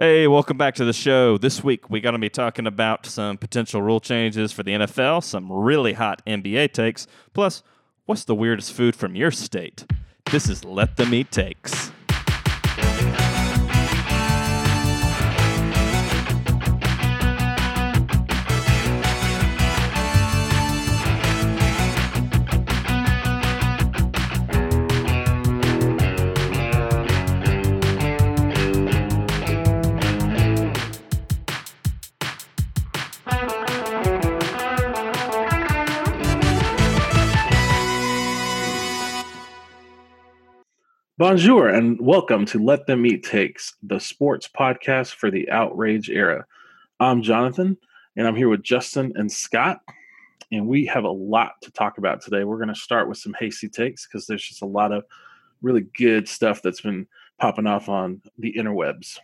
[0.00, 1.38] Hey, welcome back to the show.
[1.38, 5.24] This week we're going to be talking about some potential rule changes for the NFL,
[5.24, 7.64] some really hot NBA takes, plus
[8.06, 9.86] what's the weirdest food from your state?
[10.30, 11.90] This is Let Them Eat Takes.
[41.18, 46.46] Bonjour and welcome to Let Them Eat Takes, the sports podcast for the outrage era.
[47.00, 47.76] I'm Jonathan
[48.14, 49.80] and I'm here with Justin and Scott,
[50.52, 52.44] and we have a lot to talk about today.
[52.44, 55.02] We're going to start with some hasty takes because there's just a lot of
[55.60, 59.18] really good stuff that's been popping off on the interwebs.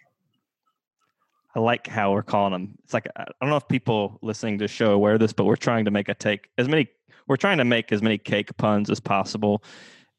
[1.55, 2.75] I like how we're calling them.
[2.83, 5.45] It's like I don't know if people listening to the show aware of this, but
[5.45, 6.89] we're trying to make a take as many.
[7.29, 9.63] We're trying to make as many cake puns as possible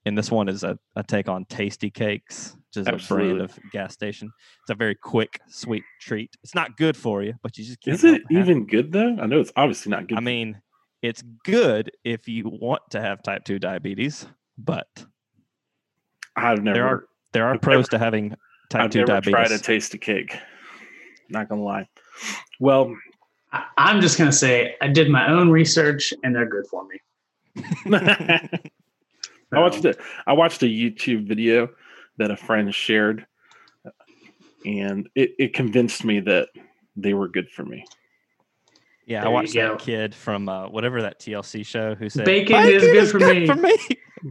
[0.05, 3.29] and this one is a, a take on tasty cakes which is Absolutely.
[3.29, 4.29] a brand of gas station.
[4.63, 6.35] It's a very quick sweet treat.
[6.43, 9.17] It's not good for you but you just is it even good though?
[9.19, 10.61] I know it's obviously not good i mean
[11.01, 14.25] it's good if you want to have type 2 diabetes
[14.57, 14.87] but
[16.35, 18.29] i've never there are there are I've pros never, to having
[18.69, 19.31] type I've 2 never diabetes.
[19.31, 20.37] tried a tasty cake.
[21.29, 21.87] Not gonna lie.
[22.59, 22.95] Well
[23.77, 26.99] i'm just gonna say i did my own research and they're good for me
[29.53, 29.97] I watched it.
[30.27, 31.69] I watched a YouTube video
[32.17, 33.25] that a friend shared,
[34.65, 36.49] and it, it convinced me that
[36.95, 37.85] they were good for me.
[39.05, 42.57] Yeah, there I watched that kid from uh, whatever that TLC show who said bacon,
[42.57, 43.45] bacon is, good, is for, good me.
[43.45, 43.77] for, me.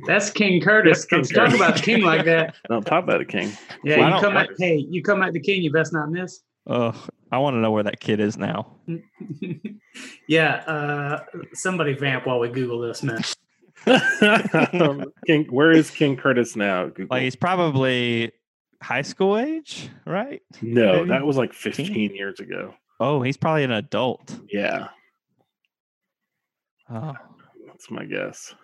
[0.07, 1.05] That's King Curtis.
[1.05, 1.55] King Talk Curtis.
[1.61, 2.57] about the king like that.
[2.69, 3.53] Don't talk about a king.
[3.85, 6.41] Yeah, well, you come at hey, you come at the king, you best not miss.
[6.67, 6.93] Oh,
[7.31, 8.75] I want to know where that kid is now.
[10.29, 13.23] yeah, uh, somebody vamp while we Google this, man.
[15.27, 16.87] King, where is King Curtis now?
[16.87, 17.07] Google.
[17.11, 18.33] Well, he's probably
[18.83, 20.43] high school age, right?
[20.63, 21.09] No, Maybe?
[21.09, 22.75] that was like 15 years ago.
[23.01, 24.39] Oh, he's probably an adult.
[24.51, 24.89] Yeah.
[26.91, 27.15] Oh.
[27.67, 28.55] That's my guess.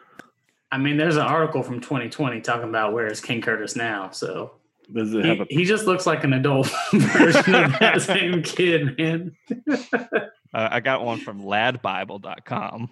[0.72, 4.10] I mean, there's an article from 2020 talking about where is King Curtis now.
[4.10, 4.52] So
[4.92, 5.46] does it have he, a...
[5.58, 9.36] he just looks like an adult version of that same kid, man.
[9.92, 10.18] uh,
[10.52, 12.88] I got one from ladbible.com.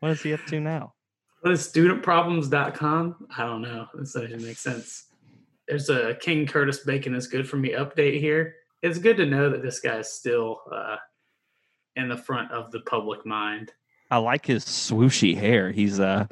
[0.00, 0.94] What is he up to now?
[1.40, 3.28] What is studentproblems.com?
[3.36, 3.86] I don't know.
[3.94, 5.04] This doesn't make sense.
[5.68, 8.56] There's a King Curtis Bacon is good for me update here.
[8.82, 10.96] It's good to know that this guy is still uh,
[11.96, 13.72] in the front of the public mind.
[14.10, 15.70] I like his swooshy hair.
[15.70, 16.26] He's uh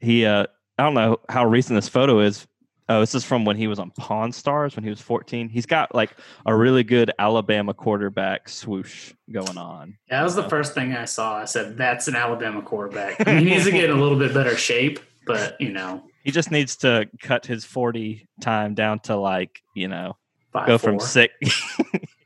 [0.00, 0.46] he uh
[0.78, 2.46] I don't know how recent this photo is,
[2.92, 5.48] Oh, this is from when he was on Pawn Stars when he was 14.
[5.48, 6.14] He's got like
[6.44, 9.96] a really good Alabama quarterback swoosh going on.
[10.10, 11.38] Yeah, that was the uh, first thing I saw.
[11.38, 13.26] I said, that's an Alabama quarterback.
[13.26, 16.02] I mean, he needs to get in a little bit better shape, but you know.
[16.22, 20.18] He just needs to cut his 40 time down to like, you know,
[20.52, 20.90] Five, go four.
[20.90, 21.32] from six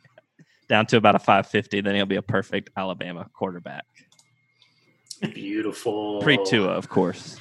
[0.69, 1.81] down to about a 550.
[1.81, 3.85] Then he'll be a perfect Alabama quarterback.
[5.33, 6.23] Beautiful.
[6.23, 7.37] Pre Tua, of course.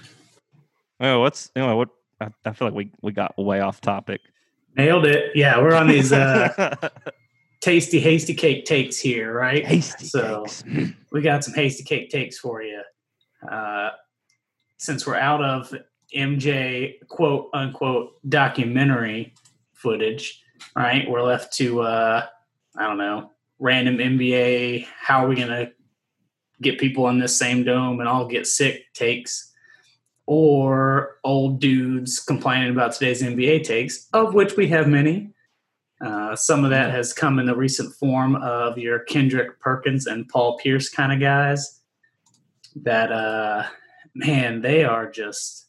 [0.99, 1.89] Oh, what's you know, what
[2.25, 4.21] I, I, feel like we, we got way off topic.
[4.75, 5.31] Nailed it.
[5.35, 6.89] Yeah, we're on these uh,
[7.61, 9.65] tasty, hasty cake takes here, right?
[9.65, 10.63] Hasty so cakes.
[11.11, 12.81] we got some hasty cake takes for you.
[13.49, 13.91] Uh,
[14.77, 15.73] since we're out of
[16.15, 19.33] MJ quote unquote documentary
[19.73, 20.43] footage,
[20.75, 21.09] right?
[21.09, 22.25] We're left to uh,
[22.77, 24.87] I don't know, random NBA.
[24.99, 25.71] How are we gonna
[26.61, 29.53] get people in this same dome and all get sick takes?
[30.27, 35.31] Or old dudes complaining about today's NBA takes, of which we have many.
[36.03, 40.27] Uh, some of that has come in the recent form of your Kendrick Perkins and
[40.27, 41.81] Paul Pierce kind of guys.
[42.83, 43.63] That, uh,
[44.13, 45.67] man, they are just,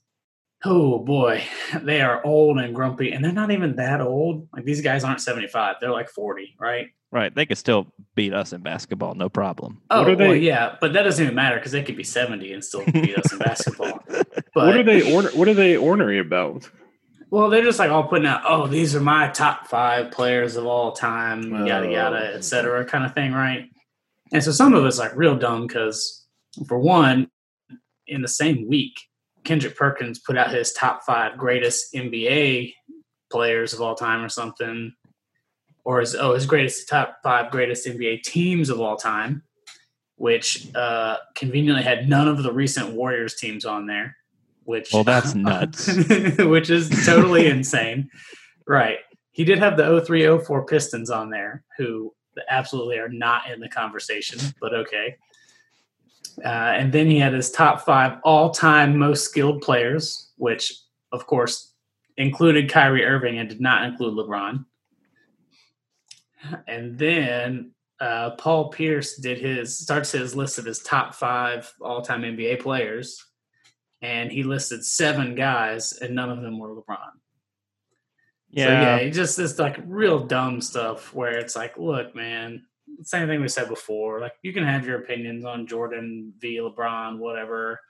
[0.64, 1.44] oh boy,
[1.82, 4.48] they are old and grumpy, and they're not even that old.
[4.52, 6.88] Like these guys aren't 75, they're like 40, right?
[7.12, 7.34] Right.
[7.34, 9.80] They could still beat us in basketball, no problem.
[9.90, 10.28] Oh, what are they?
[10.28, 13.16] Well, yeah, but that doesn't even matter because they could be 70 and still beat
[13.16, 14.00] us in basketball.
[14.54, 16.70] But, what are they order, What are they ornery about?
[17.30, 20.64] Well, they're just like all putting out, oh, these are my top five players of
[20.64, 21.66] all time, oh.
[21.66, 22.36] yada yada, oh.
[22.36, 23.68] etc., kind of thing, right?
[24.32, 26.26] And so some of it's like real dumb because,
[26.68, 27.28] for one,
[28.06, 28.94] in the same week,
[29.44, 32.74] Kendrick Perkins put out his top five greatest NBA
[33.30, 34.92] players of all time or something,
[35.86, 39.42] or his oh his greatest top five greatest NBA teams of all time,
[40.16, 44.16] which uh, conveniently had none of the recent Warriors teams on there
[44.64, 45.86] which well that's nuts
[46.38, 48.10] which is totally insane
[48.66, 48.98] right
[49.36, 52.14] he did have the 0304 Pistons on there, who
[52.48, 55.14] absolutely are not in the conversation, but okay.
[56.42, 60.72] Uh, and then he had his top five all time most skilled players, which,
[61.12, 61.74] of course,
[62.16, 64.64] included Kyrie Irving and did not include LeBron.
[66.66, 72.02] And then uh, Paul Pierce did his starts his list of his top five all
[72.02, 73.24] time NBA players,
[74.02, 76.98] and he listed seven guys, and none of them were LeBron.
[78.50, 78.66] Yeah.
[78.66, 78.72] So
[79.04, 82.64] yeah, just this like real dumb stuff where it's like, look, man,
[83.02, 84.20] same thing we said before.
[84.20, 86.58] Like you can have your opinions on Jordan v.
[86.58, 87.80] LeBron, whatever.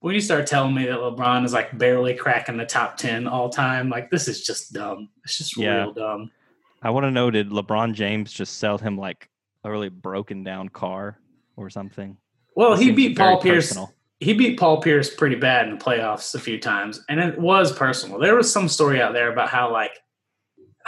[0.00, 3.48] When you start telling me that LeBron is like barely cracking the top ten all
[3.48, 5.08] time, like this is just dumb.
[5.24, 5.84] It's just Yeah.
[5.84, 6.30] real dumb.
[6.82, 9.28] I want to know did LeBron James just sell him like
[9.64, 11.18] a really broken down car
[11.56, 12.16] or something?
[12.54, 13.68] Well, It he beat Paul Pierce.
[13.68, 13.92] personal.
[14.20, 17.70] He beat Paul Pierce pretty bad in the playoffs a few times, and it was
[17.72, 18.18] personal.
[18.18, 19.98] There was some story out there about how like,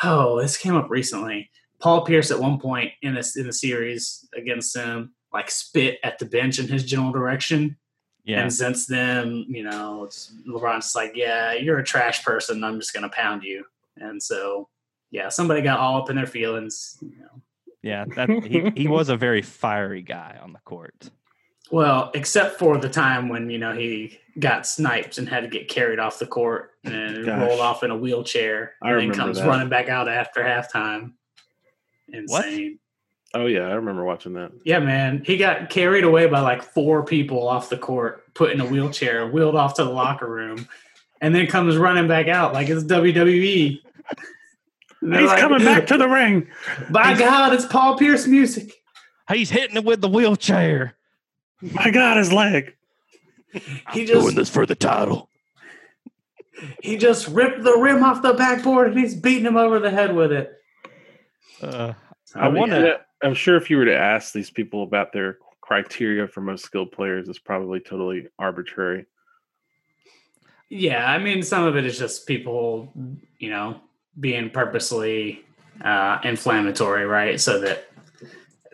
[0.02, 1.50] oh, this came up recently.
[1.78, 6.18] Paul Pierce at one point in this in the series against him, like spit at
[6.18, 7.76] the bench in his general direction.
[8.24, 8.40] Yeah.
[8.42, 12.62] And since then, you know, it's, LeBron's like, yeah, you're a trash person.
[12.64, 13.64] I'm just going to pound you.
[13.96, 14.68] And so,
[15.10, 16.98] yeah, somebody got all up in their feelings.
[17.00, 17.42] You know.
[17.82, 18.04] Yeah.
[18.16, 21.10] That he, he was a very fiery guy on the court.
[21.70, 25.68] Well, except for the time when, you know, he got sniped and had to get
[25.68, 27.40] carried off the court and Gosh.
[27.40, 28.74] rolled off in a wheelchair.
[28.82, 29.46] I and then comes that.
[29.46, 31.12] running back out after halftime.
[32.26, 32.46] What?
[33.34, 34.52] Oh yeah, I remember watching that.
[34.64, 35.22] Yeah, man.
[35.26, 39.26] He got carried away by like four people off the court, put in a wheelchair,
[39.28, 40.66] wheeled off to the locker room,
[41.20, 43.80] and then comes running back out like it's WWE.
[45.00, 46.48] And they're He's like, coming back to the ring.
[46.90, 48.72] By God, it's Paul Pierce music.
[49.32, 50.96] He's hitting it with the wheelchair.
[51.60, 52.74] My God, his leg.
[53.92, 55.28] He just this for the title.
[56.82, 60.14] he just ripped the rim off the backboard and he's beating him over the head
[60.14, 60.52] with it.
[61.62, 61.94] Uh,
[62.34, 62.94] I, I wanna- wanna.
[63.22, 66.92] I'm sure if you were to ask these people about their criteria for most skilled
[66.92, 69.06] players, it's probably totally arbitrary.
[70.68, 72.92] Yeah, I mean, some of it is just people,
[73.38, 73.80] you know,
[74.18, 75.44] being purposely
[75.82, 77.40] uh, inflammatory, right?
[77.40, 77.88] So that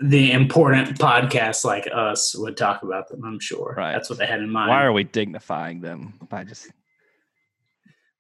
[0.01, 3.25] the important podcasts like us would talk about them.
[3.25, 3.75] I'm sure.
[3.77, 3.93] Right.
[3.93, 4.71] That's what they had in mind.
[4.71, 6.69] why are we dignifying them by just?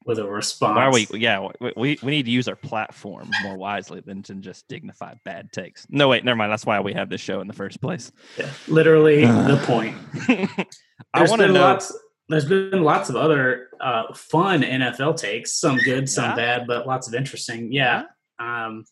[0.04, 0.76] with a response.
[0.76, 1.06] Why are we?
[1.18, 5.14] Yeah, we, we we need to use our platform more wisely than to just dignify
[5.24, 5.86] bad takes.
[5.88, 6.52] No, wait, never mind.
[6.52, 8.12] That's why we have this show in the first place.
[8.38, 9.96] Yeah, literally the point.
[11.14, 11.60] I want to know.
[11.60, 11.92] lots.
[12.28, 16.36] There's been lots of other uh, fun NFL takes, some good, some Yeah?
[16.36, 17.70] bad, but lots of interesting.
[17.72, 18.04] Yeah,
[18.38, 18.84] um,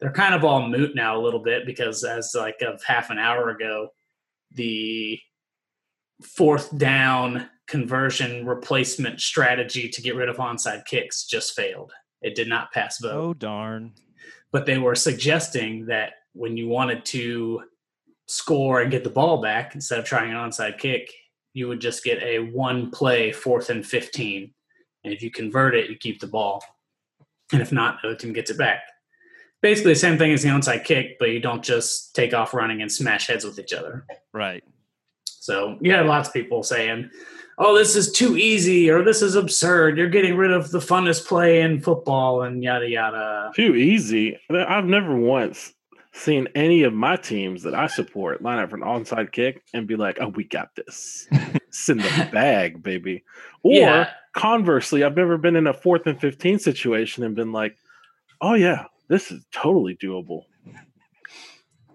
[0.00, 3.18] they're kind of all moot now a little bit because as like of half an
[3.18, 3.88] hour ago,
[4.54, 5.18] the
[6.22, 11.92] fourth down conversion replacement strategy to get rid of onside kicks just failed.
[12.22, 13.92] It did not pass vote Oh darn!
[14.50, 17.62] but they were suggesting that when you wanted to
[18.26, 21.10] score and get the ball back instead of trying an onside kick,
[21.58, 24.54] you would just get a one play fourth and 15.
[25.04, 26.62] And if you convert it, you keep the ball.
[27.52, 28.82] And if not, the other team gets it back.
[29.60, 32.80] Basically, the same thing as the onside kick, but you don't just take off running
[32.80, 34.06] and smash heads with each other.
[34.32, 34.62] Right.
[35.24, 37.10] So you had lots of people saying,
[37.58, 39.98] oh, this is too easy or this is absurd.
[39.98, 43.50] You're getting rid of the funnest play in football and yada, yada.
[43.56, 44.38] Too easy.
[44.48, 45.74] I've never once
[46.12, 49.86] seen any of my teams that I support line up for an onside kick and
[49.86, 51.28] be like, "Oh, we got this.
[51.68, 53.24] It's in the bag, baby."
[53.62, 54.10] Or Yeah.
[54.34, 57.76] conversely, I've never been in a fourth and fifteen situation and been like,
[58.40, 60.44] "Oh yeah, this is totally doable."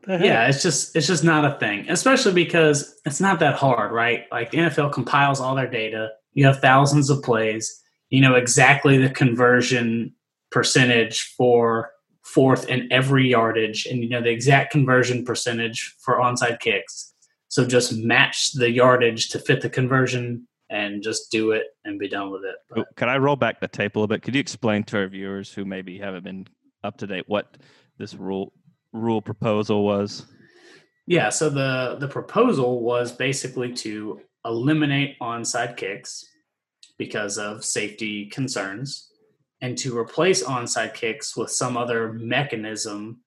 [0.08, 4.26] Yeah, it's just it's just not a thing, especially because it's not that hard, right?
[4.32, 6.10] Like the NFL compiles all their data.
[6.34, 7.82] You have thousands of plays.
[8.10, 10.14] You know exactly the conversion
[10.52, 16.60] percentage for fourth and every yardage, and you know the exact conversion percentage for onside
[16.60, 17.13] kicks.
[17.54, 22.10] So just match the yardage to fit the conversion and just do it and be
[22.10, 22.56] done with it.
[22.68, 24.24] But- Oh, Could I roll back the tape a little bit?
[24.24, 26.48] Could you explain to our viewers who maybe haven't been
[26.84, 27.58] up to date what
[28.00, 28.54] this rule
[28.92, 30.26] rule proposal was?
[31.06, 36.26] Yeah, so the the proposal was basically to eliminate onside kicks
[36.98, 39.12] because of safety concerns
[39.62, 43.22] and to replace onside kicks with some other mechanism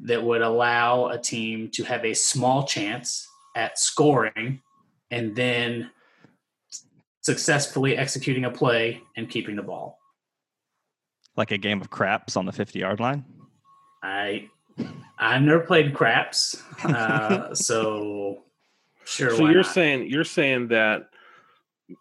[0.00, 4.60] that would allow a team to have a small chance at scoring
[5.10, 5.90] and then
[7.22, 9.98] successfully executing a play and keeping the ball.
[11.36, 13.24] Like a game of craps on the fifty yard line?
[14.02, 14.48] I
[15.18, 18.44] I've never played craps, uh, so
[19.04, 19.30] sure.
[19.30, 19.72] So why you're not?
[19.72, 21.08] saying you're saying that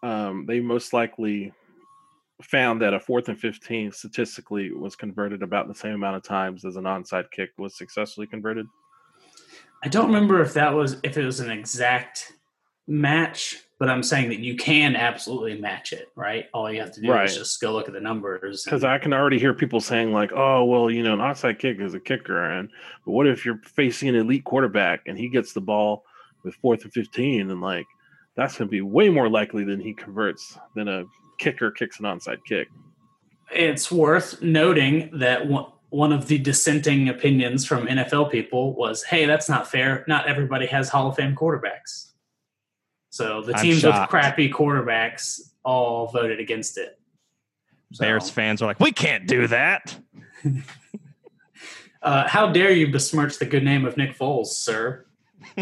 [0.03, 1.51] um, they most likely
[2.41, 6.65] found that a fourth and 15 statistically was converted about the same amount of times
[6.65, 8.67] as an onside kick was successfully converted.
[9.85, 12.33] I don't remember if that was if it was an exact
[12.87, 16.45] match, but I'm saying that you can absolutely match it, right?
[16.55, 17.25] All you have to do Right.
[17.25, 18.63] is just go look at the numbers.
[18.63, 21.79] Because I can already hear people saying like, "Oh, well, you know, an onside kick
[21.79, 22.67] is a kicker," and
[23.05, 26.03] but what if you're facing an elite quarterback and he gets the ball
[26.43, 27.85] with fourth and fifteen, and like
[28.35, 31.05] that's going to be way more likely than he converts than a
[31.37, 32.67] kicker kicks an onside kick.
[33.51, 35.47] it's worth noting that
[35.89, 40.03] one, one of the dissenting opinions from NFL people was, "Hey, that's not fair.
[40.07, 42.11] Not everybody has Hall of Fame quarterbacks."
[43.09, 46.99] So the teams with crappy quarterbacks all voted against it.
[47.93, 49.97] So, Bears fans are like, we can't do that.
[52.01, 55.05] uh, how dare you besmirch the good name of Nick Foles, sir?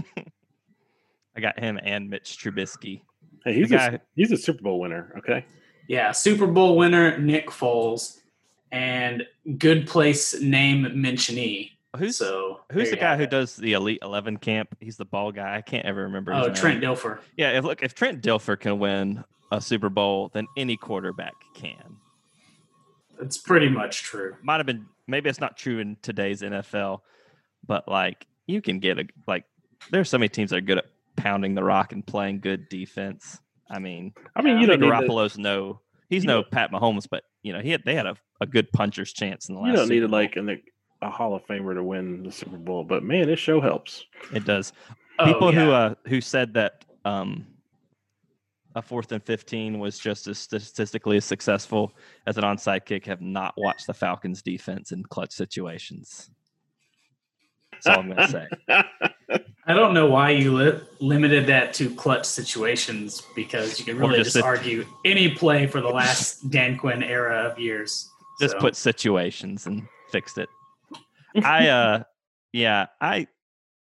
[1.36, 3.02] I got him and Mitch Trubisky.
[3.46, 5.14] Hey, he's a, guy- he's a Super Bowl winner.
[5.20, 5.46] Okay,
[5.88, 8.20] Yeah, Super Bowl winner Nick Foles
[8.74, 9.24] and
[9.60, 11.70] good place name mentionee.
[11.96, 14.76] Who's so who's the guy who does the Elite Eleven camp?
[14.80, 15.56] He's the ball guy.
[15.56, 16.34] I can't ever remember.
[16.34, 16.56] Oh, his Oh, name.
[16.56, 17.20] Trent Dilfer.
[17.38, 21.98] Yeah, if look, if Trent Dilfer can win a Super Bowl, then any quarterback can.
[23.22, 24.36] It's pretty much true.
[24.42, 27.02] Might have been maybe it's not true in today's NFL,
[27.68, 29.46] but like you can get a like
[29.92, 33.40] there's so many teams that are good at pounding the rock and playing good defense.
[33.70, 35.80] I mean, I mean, you Jimmy don't need to, Garoppolo's no
[36.10, 38.72] he's you no Pat Mahomes, but you know, he had they had a, a good
[38.72, 40.20] puncher's chance in the last you don't need Super to Bowl.
[40.20, 40.62] like an,
[41.02, 44.06] a Hall of Famer to win the Super Bowl, but man, this show helps.
[44.34, 44.74] it does.
[45.20, 47.46] Oh, people who uh who said that um
[48.76, 51.96] a fourth and 15 was just as statistically as successful
[52.26, 56.32] as an onside kick have not watched the Falcons defense in clutch situations.
[57.84, 59.44] That's all I'm going to say.
[59.66, 64.18] I don't know why you li- limited that to clutch situations because you can really
[64.18, 68.10] just just, argue any play for the last Dan Quinn era of years.
[68.42, 70.50] Just So, put situations and fixed it.
[71.44, 72.04] I uh
[72.54, 73.28] yeah, I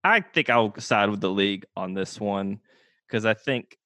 [0.02, 2.60] I think I'll side with the league on this one
[3.06, 3.78] because I think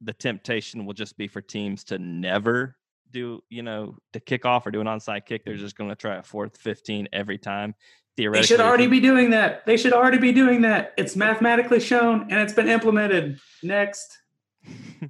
[0.00, 2.76] the temptation will just be for teams to never
[3.12, 5.44] do, you know, to kick off or do an onside kick.
[5.44, 7.74] They're just going to try a fourth 15 every time.
[8.16, 9.64] They should already be doing that.
[9.66, 10.92] They should already be doing that.
[10.96, 13.38] It's mathematically shown and it's been implemented.
[13.62, 14.18] Next.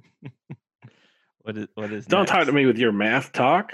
[1.41, 3.73] what is what is don't talk to me with your math talk.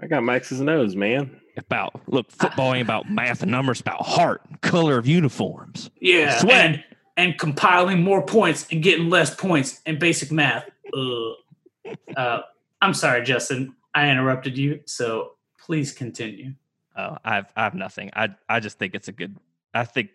[0.00, 1.40] I got Max's nose, man.
[1.56, 5.90] about look football ain't about math and numbers, about heart, color of uniforms.
[6.00, 6.38] Yeah.
[6.38, 6.64] Sweat.
[6.64, 6.84] And,
[7.16, 10.68] and compiling more points and getting less points in basic math.
[10.96, 11.96] Ugh.
[12.16, 12.40] Uh,
[12.80, 13.74] I'm sorry, Justin.
[13.94, 14.80] I interrupted you.
[14.86, 16.54] So please continue.
[16.96, 18.10] Oh, I've I've nothing.
[18.14, 19.36] I I just think it's a good.
[19.74, 20.10] I think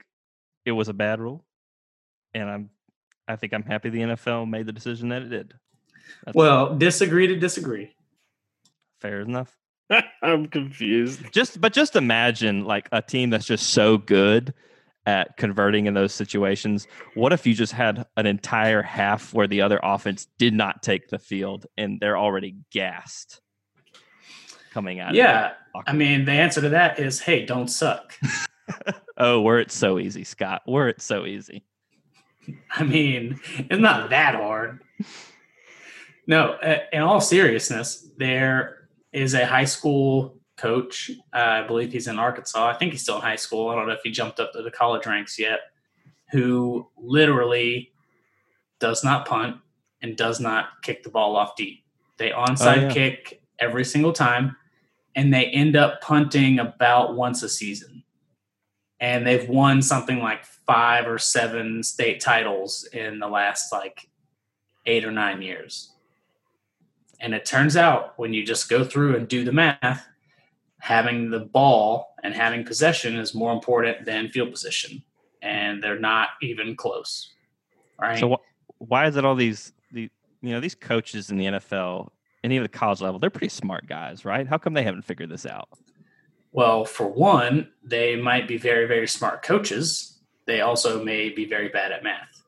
[0.65, 1.43] it was a bad rule,
[2.33, 2.69] and I'm
[3.27, 5.53] I think I'm happy the NFL made the decision that it did.
[6.23, 7.93] That's Well, disagree to disagree.
[9.01, 9.57] fair enough.
[10.21, 11.21] I'm confused.
[11.31, 14.53] Just but just imagine like a team that's just so good
[15.05, 16.85] at converting in those situations.
[17.15, 21.07] What if you just had an entire half where the other offense did not take
[21.07, 23.39] the field and they're already gassed
[24.77, 25.15] coming out?
[25.15, 25.53] Yeah.
[25.87, 28.13] I mean, the answer to that is hey, don't suck.
[29.17, 30.61] oh, were it so easy, Scott?
[30.67, 31.63] Were it so easy?
[32.71, 34.81] I mean, it's not that hard.
[36.27, 36.57] No,
[36.93, 41.09] in all seriousness, there is a high school coach.
[41.33, 42.69] Uh, I believe he's in Arkansas.
[42.69, 43.69] I think he's still in high school.
[43.69, 45.59] I don't know if he jumped up to the college ranks yet.
[46.31, 47.91] Who literally
[48.79, 49.57] does not punt
[50.03, 51.83] and does not kick the ball off deep.
[52.17, 52.89] They onside yeah.
[52.89, 54.55] kick every single time,
[55.17, 58.03] and they end up punting about once a season.
[58.99, 64.09] And they've won something like five or seven state titles in the last like
[64.85, 65.91] eight or nine years.
[67.19, 70.07] And it turns out when you just go through and do the math,
[70.79, 75.03] having the ball and having possession is more important than field position.
[75.41, 77.33] And they're not even close.
[77.99, 78.19] Right.
[78.19, 82.09] So wh- why is it all these the you know these coaches in the NFL
[82.47, 83.19] and even the college level?
[83.19, 84.47] They're pretty smart guys, right?
[84.47, 85.67] How come they haven't figured this out?
[86.53, 90.17] Well, for one, they might be very, very smart coaches.
[90.45, 92.41] They also may be very bad at math,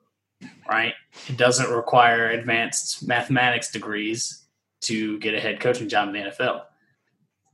[0.70, 0.94] right?
[1.28, 4.46] It doesn't require advanced mathematics degrees
[4.82, 6.64] to get a head coaching job in the NFL.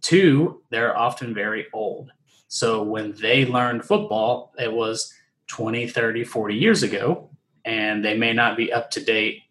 [0.02, 2.12] Two, they're often very old.
[2.48, 5.12] So when they learned football, it was
[5.48, 7.32] 20, 30, 40 years ago,
[7.66, 9.42] and they may not be up to date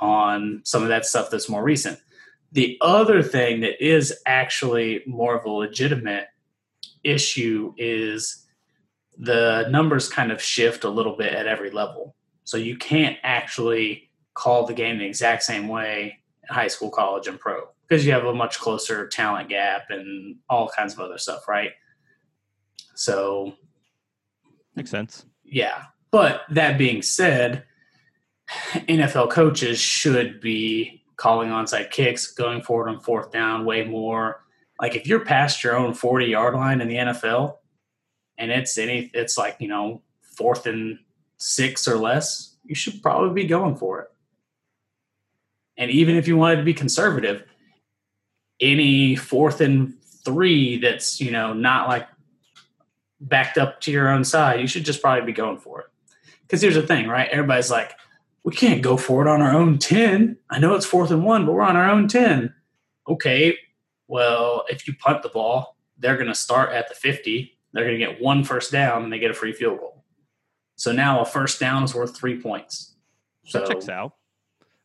[0.00, 1.98] on some of that stuff that's more recent.
[2.52, 6.26] The other thing that is actually more of a legitimate
[7.04, 8.44] issue is
[9.18, 12.14] the numbers kind of shift a little bit at every level.
[12.44, 17.26] So you can't actually call the game the exact same way in high school, college,
[17.26, 17.68] and pro.
[17.88, 21.70] because you have a much closer talent gap and all kinds of other stuff, right?
[22.94, 23.54] So
[24.74, 25.24] Makes sense.
[25.44, 25.84] yeah.
[26.10, 27.64] But that being said,
[28.50, 34.44] NFL coaches should be calling onside kicks, going forward on fourth down way more.
[34.80, 37.56] Like if you're past your own 40 yard line in the NFL
[38.38, 40.02] and it's any it's like, you know,
[40.36, 40.98] fourth and
[41.38, 44.08] six or less, you should probably be going for it.
[45.78, 47.44] And even if you wanted to be conservative,
[48.60, 52.08] any fourth and three that's, you know, not like
[53.20, 55.86] backed up to your own side, you should just probably be going for it.
[56.42, 57.28] Because here's the thing, right?
[57.30, 57.92] Everybody's like,
[58.46, 60.38] we can't go for it on our own 10.
[60.48, 62.54] I know it's fourth and one, but we're on our own 10.
[63.08, 63.58] Okay,
[64.06, 67.58] well, if you punt the ball, they're going to start at the 50.
[67.72, 70.04] They're going to get one first down and they get a free field goal.
[70.76, 72.94] So now a first down is worth three points.
[73.46, 74.12] So That checks out.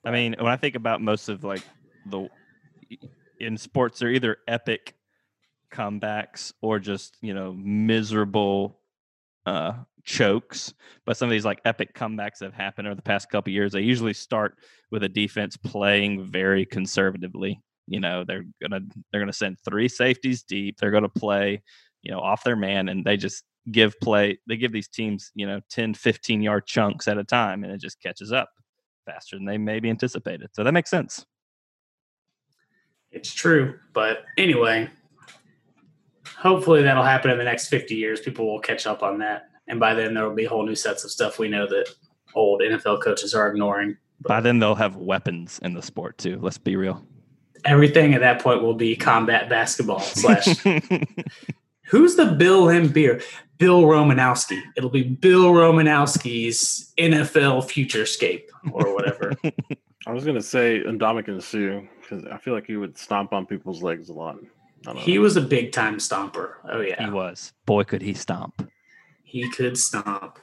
[0.04, 1.62] I mean, when I think about most of like
[2.08, 2.30] the
[3.40, 4.96] in sports, they're either epic
[5.72, 8.81] comebacks or just you know miserable
[9.46, 10.74] uh, chokes.
[11.06, 13.72] But some of these like epic comebacks that have happened over the past couple years,
[13.74, 14.56] they usually start
[14.92, 17.62] with a defense playing very conservatively.
[17.88, 18.82] You know, they're gonna
[19.12, 20.78] they're gonna send three safeties deep.
[20.78, 21.62] They're gonna play,
[22.04, 24.40] you know, off their man, and they just give play.
[24.48, 27.82] They give these teams, you know, 10, 15 yard chunks at a time, and it
[27.82, 28.50] just catches up
[29.06, 30.50] faster than they maybe anticipated.
[30.54, 31.26] So that makes sense.
[33.12, 33.78] It's true.
[33.94, 34.90] But anyway,
[36.42, 38.20] hopefully that'll happen in the next 50 years.
[38.20, 39.50] People will catch up on that.
[39.68, 41.88] And by then, there will be whole new sets of stuff we know that
[42.34, 43.96] old NFL coaches are ignoring.
[44.22, 46.40] By then, they'll have weapons in the sport too.
[46.42, 47.06] Let's be real.
[47.64, 50.58] Everything at that point will be combat basketball slash.
[51.86, 53.22] Who's the Bill and Beer?
[53.60, 54.60] Bill Romanowski.
[54.76, 59.34] It'll be Bill Romanowski's NFL Futurescape or whatever.
[60.08, 63.84] I was gonna say Ndamukong Suh because I feel like he would stomp on people's
[63.84, 64.38] legs a lot.
[64.88, 65.22] I don't he know.
[65.22, 66.54] was a big time stomper.
[66.72, 67.54] Oh yeah, he was.
[67.66, 68.70] Boy, could he stomp.
[69.24, 70.40] he could stomp.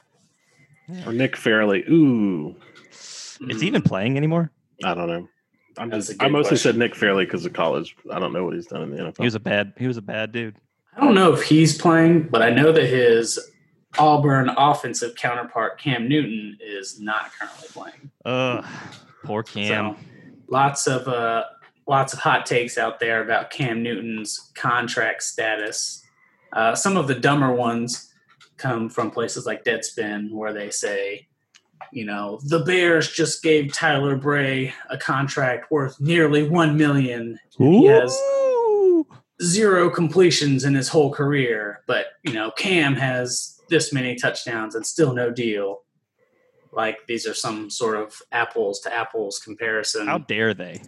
[1.05, 1.83] or Nick Fairley.
[1.89, 2.55] Ooh,
[2.91, 4.51] Is he even playing anymore?
[4.83, 5.27] I don't know.
[5.77, 6.09] I'm just.
[6.11, 6.71] a I good mostly question.
[6.71, 7.95] said Nick Fairley because of college.
[8.11, 9.17] I don't know what he's done in the NFL.
[9.17, 9.73] He was a bad.
[9.77, 10.55] He was a bad dude.
[10.95, 13.39] I don't know if he's playing, but I know that his
[13.97, 18.11] Auburn offensive counterpart Cam Newton is not currently playing.
[18.25, 18.65] Ugh,
[19.23, 19.95] poor Cam.
[19.95, 19.99] So
[20.47, 21.43] lots of uh,
[21.89, 26.05] lots of hot takes out there about Cam Newton's contract status.
[26.53, 28.13] Uh, some of the dumber ones
[28.57, 31.27] come from places like Deadspin, where they say,
[31.91, 37.39] you know, the Bears just gave Tyler Bray a contract worth nearly one million.
[37.57, 38.15] He has
[39.41, 44.85] zero completions in his whole career, but you know, Cam has this many touchdowns and
[44.85, 45.81] still no deal.
[46.71, 50.05] Like these are some sort of apples to apples comparison.
[50.05, 50.81] How dare they?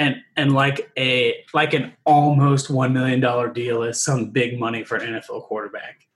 [0.00, 4.82] And and like a like an almost one million dollar deal is some big money
[4.82, 6.06] for an NFL quarterback.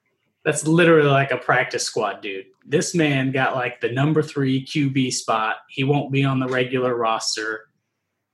[0.43, 2.47] That's literally like a practice squad dude.
[2.67, 5.57] This man got like the number three QB spot.
[5.69, 7.69] He won't be on the regular roster.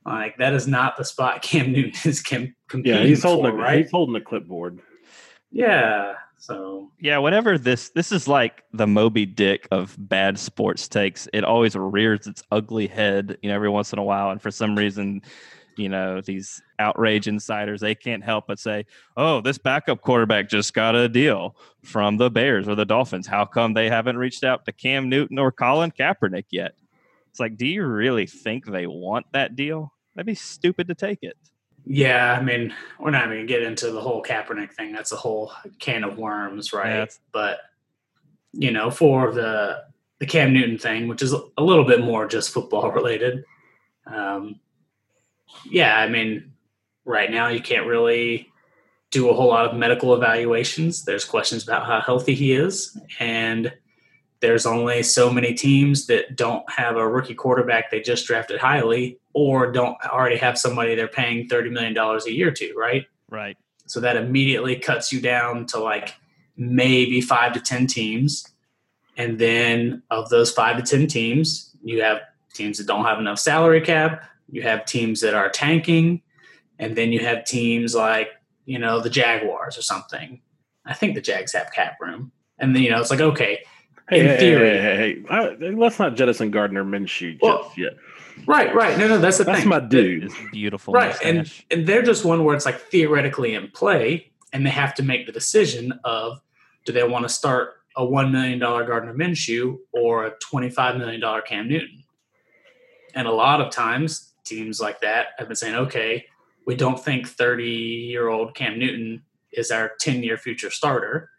[0.06, 3.50] Like that is not the spot Cam Newton is com- competing yeah, he's holding.
[3.50, 3.82] for, a, right?
[3.82, 4.78] He's holding a clipboard.
[5.50, 6.14] Yeah.
[6.40, 11.28] So Yeah, whenever this this is like the Moby Dick of bad sports takes.
[11.32, 14.50] It always rears its ugly head, you know, every once in a while, and for
[14.50, 15.20] some reason,
[15.76, 20.72] you know, these outrage insiders they can't help but say, "Oh, this backup quarterback just
[20.72, 23.26] got a deal from the Bears or the Dolphins.
[23.26, 26.72] How come they haven't reached out to Cam Newton or Colin Kaepernick yet?"
[27.28, 29.92] It's like, do you really think they want that deal?
[30.14, 31.36] That'd be stupid to take it.
[31.86, 34.92] Yeah, I mean, we're not even gonna get into the whole Kaepernick thing.
[34.92, 36.96] That's a whole can of worms, right?
[36.96, 37.58] Yeah, but
[38.52, 39.84] you know, for the
[40.18, 43.44] the Cam Newton thing, which is a little bit more just football related.
[44.06, 44.60] Um,
[45.64, 46.52] yeah, I mean,
[47.04, 48.48] right now you can't really
[49.10, 51.04] do a whole lot of medical evaluations.
[51.04, 53.72] There's questions about how healthy he is, and
[54.40, 59.18] there's only so many teams that don't have a rookie quarterback they just drafted highly,
[59.34, 63.06] or don't already have somebody they're paying thirty million dollars a year to, right?
[63.30, 63.56] Right.
[63.86, 66.14] So that immediately cuts you down to like
[66.56, 68.46] maybe five to 10 teams.
[69.16, 72.20] And then of those five to 10 teams, you have
[72.54, 74.24] teams that don't have enough salary cap.
[74.48, 76.22] You have teams that are tanking.
[76.78, 78.28] And then you have teams like,
[78.64, 80.40] you know, the Jaguars or something.
[80.86, 82.30] I think the Jags have cap room.
[82.58, 83.64] And then, you know, it's like, okay,
[84.10, 84.68] Hey, In hey, theory.
[84.70, 85.66] hey, hey, hey, hey.
[85.68, 87.92] I- let's not jettison Gardner Minshew Well, just yet.
[88.46, 88.98] right, right.
[88.98, 89.70] No, no, that's the That's thing.
[89.70, 90.24] That's my dude.
[90.24, 90.92] It's beautiful.
[90.94, 94.94] right and and they're just one where it's like theoretically in play and they have
[94.96, 96.40] to make the decision of
[96.84, 101.68] do they want to start a $1 million gardner minshew or a $25 million cam
[101.68, 102.02] newton
[103.14, 106.24] and a lot of times teams like that have been saying okay
[106.66, 111.30] we don't think 30 year old Cam Newton is our 10 year future starter.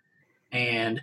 [0.51, 0.99] And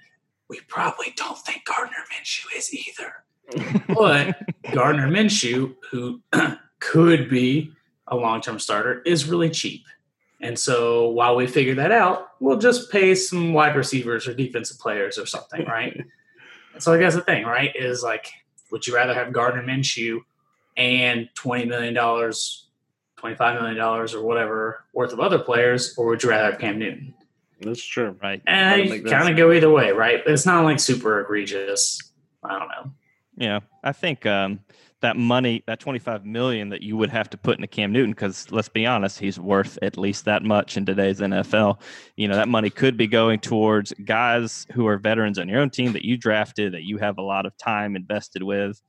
[0.48, 3.84] we probably don't think Gardner Minshew is either.
[3.88, 4.36] but
[4.72, 6.20] Gardner Minshew, who
[6.80, 7.72] could be
[8.06, 9.84] a long term starter, is really cheap.
[10.40, 14.78] And so while we figure that out, we'll just pay some wide receivers or defensive
[14.78, 16.00] players or something, right?
[16.78, 18.30] so I guess the thing, right, is like,
[18.70, 20.20] would you rather have Gardner Minshew
[20.76, 26.52] and $20 million, $25 million, or whatever worth of other players, or would you rather
[26.52, 27.14] have Cam Newton?
[27.60, 28.16] That's true.
[28.22, 28.42] Right.
[28.46, 30.20] And you kind of go either way, right?
[30.24, 32.00] But it's not like super egregious.
[32.44, 32.92] I don't know.
[33.36, 34.60] Yeah, I think um,
[35.00, 38.50] that money, that 25 million that you would have to put into Cam Newton, because
[38.50, 41.80] let's be honest, he's worth at least that much in today's NFL.
[42.16, 45.70] You know, that money could be going towards guys who are veterans on your own
[45.70, 48.80] team that you drafted, that you have a lot of time invested with.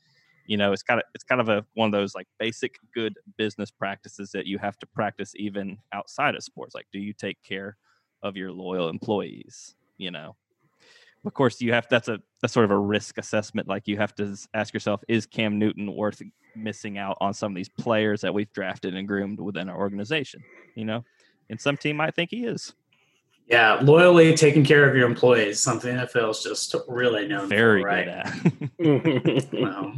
[0.47, 3.13] You know, it's kind of it's kind of a one of those like basic good
[3.37, 6.73] business practices that you have to practice even outside of sports.
[6.73, 7.77] Like, do you take care
[8.21, 9.75] of your loyal employees?
[9.97, 10.35] You know,
[11.25, 14.15] of course you have that's a that's sort of a risk assessment like you have
[14.15, 16.21] to ask yourself is cam newton worth
[16.55, 20.41] missing out on some of these players that we've drafted and groomed within our organization
[20.75, 21.03] you know
[21.49, 22.73] and some team might think he is
[23.47, 27.87] yeah loyally taking care of your employees something nfl is just really known very for,
[27.87, 28.05] right?
[28.77, 29.93] good at well,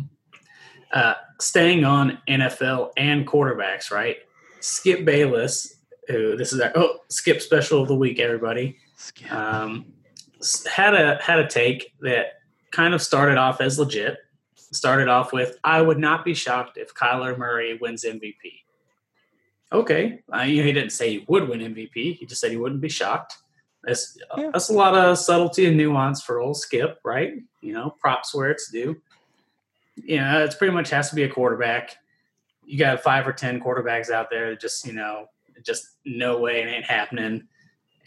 [0.93, 4.17] uh, staying on nfl and quarterbacks right
[4.59, 9.31] skip bayless who this is our oh skip special of the week everybody Skip.
[9.31, 9.85] um,
[10.69, 12.39] had a had a take that
[12.71, 14.17] kind of started off as legit.
[14.73, 18.63] Started off with, "I would not be shocked if Kyler Murray wins MVP."
[19.73, 22.13] Okay, uh, you know, he didn't say he would win MVP.
[22.17, 23.37] He just said he wouldn't be shocked.
[23.83, 24.49] That's Yeah.
[24.53, 27.33] that's a lot of subtlety and nuance for old Skip, right?
[27.61, 29.01] You know, props where it's due.
[29.97, 31.97] Yeah, it's pretty much has to be a quarterback.
[32.65, 34.51] You got five or ten quarterbacks out there.
[34.51, 35.27] that Just you know,
[35.65, 37.47] just no way it ain't happening.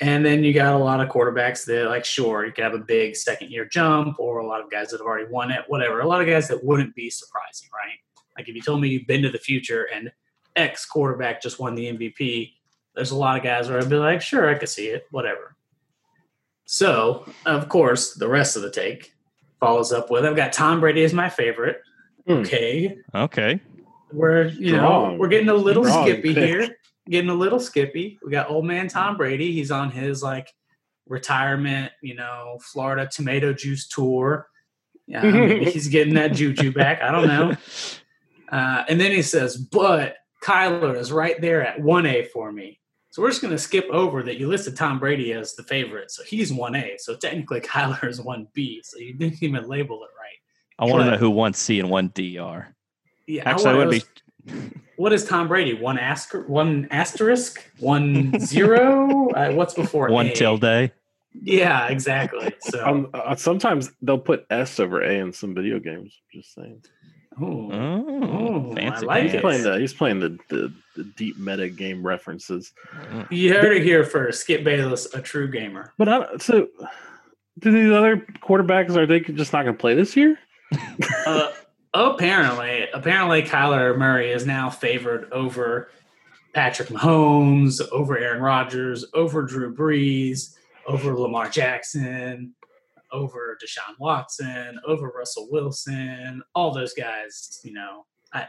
[0.01, 2.79] And then you got a lot of quarterbacks that, like, sure, you could have a
[2.79, 6.01] big second year jump, or a lot of guys that have already won it, whatever.
[6.01, 7.97] A lot of guys that wouldn't be surprising, right?
[8.37, 10.11] Like, if you told me you've been to the future and
[10.57, 12.55] X quarterback just won the MVP,
[12.95, 15.57] there's a lot of guys where I'd be like, sure, I could see it, whatever.
[16.65, 19.15] So, of course, the rest of the take
[19.61, 21.83] follows up with I've got Tom Brady as my favorite.
[22.27, 22.33] Hmm.
[22.33, 22.97] Okay.
[23.15, 23.61] okay
[24.13, 26.45] We're, you know, we're getting a little Strong skippy pick.
[26.45, 26.69] here
[27.09, 28.19] getting a little skippy.
[28.25, 29.53] We got old man Tom Brady.
[29.53, 30.53] He's on his like
[31.07, 34.49] retirement, you know, Florida tomato juice tour.
[35.07, 35.23] Yeah,
[35.65, 37.03] he's getting that juju back.
[37.03, 37.57] I don't know.
[38.47, 42.79] Uh, and then he says, but Kyler is right there at 1A for me.
[43.11, 46.11] So we're just going to skip over that you listed Tom Brady as the favorite.
[46.13, 47.01] So he's 1A.
[47.01, 48.81] So technically Kyler is 1B.
[48.85, 50.37] So you didn't even label it right.
[50.79, 52.77] i want to know who one c and one d are
[53.27, 54.03] Yeah, actually i wanna- would be
[54.97, 55.75] What is Tom Brady?
[55.75, 59.31] One asker, one asterisk, one zero.
[59.35, 60.33] uh, what's before one A?
[60.35, 60.93] till day
[61.43, 62.55] Yeah, exactly.
[62.61, 66.17] So, Um, uh, sometimes they'll put S over A in some video games.
[66.33, 66.83] Just saying.
[67.43, 69.41] ooh, oh, Ooh, I like He's it.
[69.41, 72.73] playing the he's playing the, the, the deep meta game references.
[73.11, 73.27] Mm.
[73.33, 74.43] you heard it here first.
[74.43, 75.93] Skip Bayless, a true gamer.
[75.99, 76.69] But I, so,
[77.59, 80.39] do these other quarterbacks are they just not going to play this year?
[81.27, 81.51] Uh,
[81.95, 85.91] apparently, apparently, Kyler Murray is now favored over
[86.53, 90.55] Patrick Mahomes, over Aaron Rodgers, over Drew Brees,
[90.87, 92.55] over Lamar Jackson,
[93.13, 97.61] over Deshaun Watson, over Russell Wilson, all those guys.
[97.63, 98.49] You know, I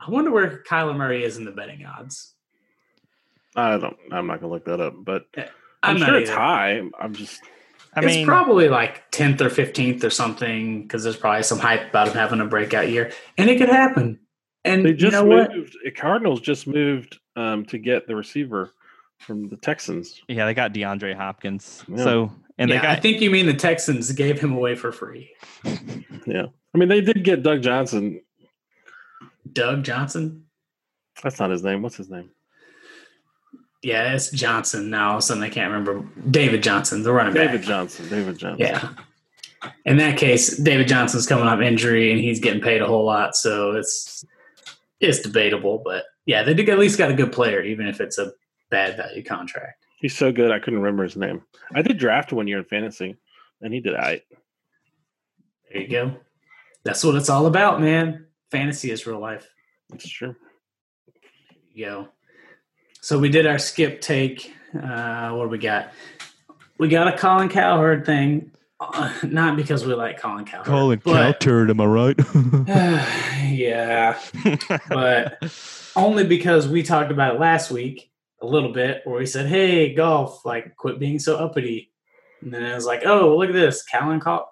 [0.00, 2.34] I wonder where Kyler Murray is in the betting odds.
[3.54, 3.96] I don't.
[4.10, 5.46] I'm not going to look that up, but I'm,
[5.82, 6.82] I'm, not sure it's high.
[6.98, 7.40] I'm just.
[7.94, 11.90] I it's mean probably like 10th or 15th or something because there's probably some hype
[11.90, 14.18] about him having a breakout year, and it could happen.
[14.64, 15.52] And They just you know what?
[15.54, 15.76] moved.
[15.84, 18.70] The Cardinals just moved um, to get the receiver
[19.18, 20.20] from the Texans.
[20.28, 21.96] yeah they got deandre hopkins Yeah.
[22.04, 24.90] so and yeah, they got I think you mean the Texans gave him away for
[24.92, 25.30] free.
[26.26, 28.20] Yeah, I mean they did get Doug Johnson.
[29.52, 30.44] Doug Johnson.
[31.22, 31.82] That's not his name.
[31.82, 32.30] What's his name?
[33.82, 35.18] Yeah, it's Johnson now.
[35.18, 36.06] So I can't remember.
[36.30, 37.48] David Johnson, the running back.
[37.48, 37.62] David.
[37.62, 38.08] Johnson.
[38.08, 38.60] David Johnson.
[38.60, 38.90] Yeah.
[39.84, 43.36] In that case, David Johnson's coming off injury and he's getting paid a whole lot,
[43.36, 44.24] so it's
[45.00, 45.82] it's debatable.
[45.84, 48.32] But yeah, they did at least got a good player, even if it's a
[48.70, 49.84] bad value contract.
[50.00, 50.50] He's so good.
[50.50, 51.42] I couldn't remember his name.
[51.74, 53.16] I did draft one year in fantasy,
[53.60, 54.22] and he did I.
[55.72, 56.16] There you go.
[56.84, 58.26] That's what it's all about, man.
[58.50, 59.48] Fantasy is real life.
[59.90, 60.34] That's true.
[61.06, 62.08] There you go.
[63.02, 64.54] So we did our skip take.
[64.74, 65.92] Uh, what do we got?
[66.78, 68.52] We got a Colin Cowherd thing.
[68.78, 70.66] Uh, not because we like Colin Cowherd.
[70.66, 72.18] colin but, cowturd am i right
[73.52, 74.18] yeah,
[74.88, 75.38] but
[75.94, 78.10] only because we talked about it last week
[78.40, 81.92] a little bit where we said, "Hey, golf, like quit being so uppity."
[82.40, 84.48] And then I was like, "Oh, look at this, Callan, Cal-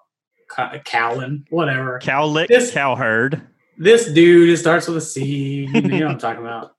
[0.85, 3.41] Callan, whatever." Cowlick, This- cowherd.
[3.77, 5.65] this dude it starts with a C.
[5.73, 6.71] You know what I'm talking about.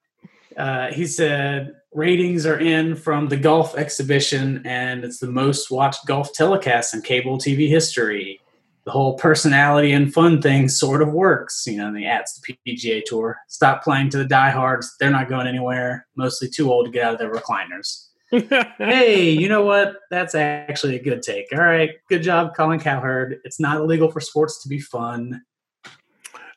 [0.57, 6.07] Uh, he said ratings are in from the golf exhibition, and it's the most watched
[6.07, 8.41] golf telecast in cable TV history.
[8.85, 11.65] The whole personality and fun thing sort of works.
[11.67, 13.38] You know, and the adds the PGA Tour.
[13.49, 14.97] Stop playing to the diehards.
[14.99, 16.07] They're not going anywhere.
[16.17, 18.09] Mostly too old to get out of their recliners.
[18.79, 19.97] hey, you know what?
[20.11, 21.47] That's actually a good take.
[21.53, 23.41] All right, good job, Colin Cowherd.
[23.45, 25.43] It's not illegal for sports to be fun.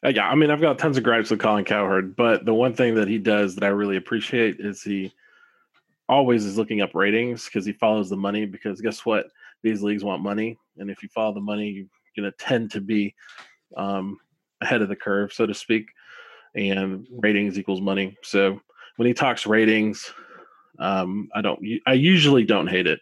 [0.05, 2.75] Uh, yeah, I mean, I've got tons of gripes with Colin Cowherd, but the one
[2.75, 5.11] thing that he does that I really appreciate is he
[6.07, 8.45] always is looking up ratings because he follows the money.
[8.45, 9.25] Because guess what?
[9.63, 12.81] These leagues want money, and if you follow the money, you're going to tend to
[12.81, 13.15] be
[13.77, 14.19] um,
[14.61, 15.87] ahead of the curve, so to speak.
[16.53, 18.15] And ratings equals money.
[18.21, 18.61] So
[18.97, 20.13] when he talks ratings,
[20.77, 21.59] um, I don't.
[21.87, 22.99] I usually don't hate it,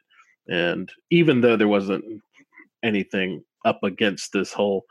[0.47, 2.23] and even though there wasn't
[2.81, 4.85] anything up against this whole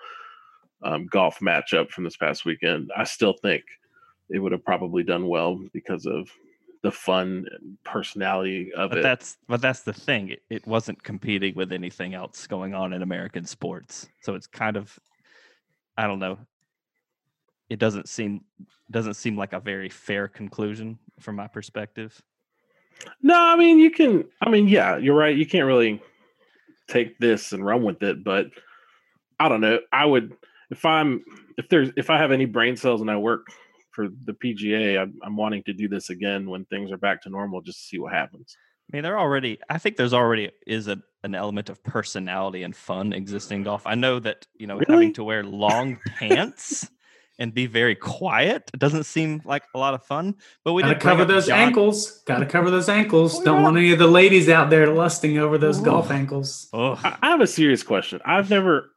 [0.82, 3.62] um, golf matchup from this past weekend, I still think
[4.30, 6.30] it would have probably done well because of
[6.82, 7.46] the fun
[7.84, 9.02] personality of But it.
[9.02, 10.30] that's but that's the thing.
[10.30, 14.08] It, it wasn't competing with anything else going on in American sports.
[14.22, 14.98] So it's kind of
[15.96, 16.38] I don't know.
[17.70, 18.44] It doesn't seem
[18.90, 22.20] doesn't seem like a very fair conclusion from my perspective.
[23.22, 24.24] No, I mean you can.
[24.40, 25.36] I mean, yeah, you're right.
[25.36, 26.02] You can't really
[26.88, 28.46] take this and run with it, but
[29.38, 29.78] I don't know.
[29.92, 30.34] I would
[30.72, 31.24] if I'm
[31.56, 33.46] if there's if I have any brain cells and I work
[33.92, 37.30] for the PGA, I'm, I'm wanting to do this again when things are back to
[37.30, 38.56] normal, just to see what happens.
[38.92, 39.58] I mean, there already.
[39.70, 43.86] I think there's already is a, an element of personality and fun existing golf.
[43.86, 44.86] I know that you know Really?
[44.92, 46.90] having to wear long pants
[47.38, 50.34] and be very quiet doesn't seem like a lot of fun.
[50.64, 52.22] But we Gotta cover those John- ankles.
[52.26, 53.40] Gotta cover those ankles.
[53.40, 53.62] Oh, Don't yeah.
[53.62, 55.84] want any of the ladies out there lusting over those Ooh.
[55.84, 56.68] golf ankles.
[56.72, 58.20] Oh, I, I have a serious question.
[58.24, 58.90] I've never.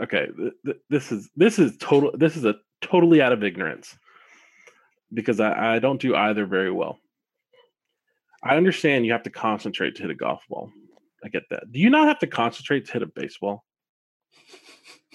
[0.00, 2.10] Okay, th- th- this is this is total.
[2.14, 3.96] This is a totally out of ignorance
[5.14, 6.98] because I, I don't do either very well.
[8.42, 10.70] I understand you have to concentrate to hit a golf ball.
[11.24, 11.70] I get that.
[11.70, 13.64] Do you not have to concentrate to hit a baseball?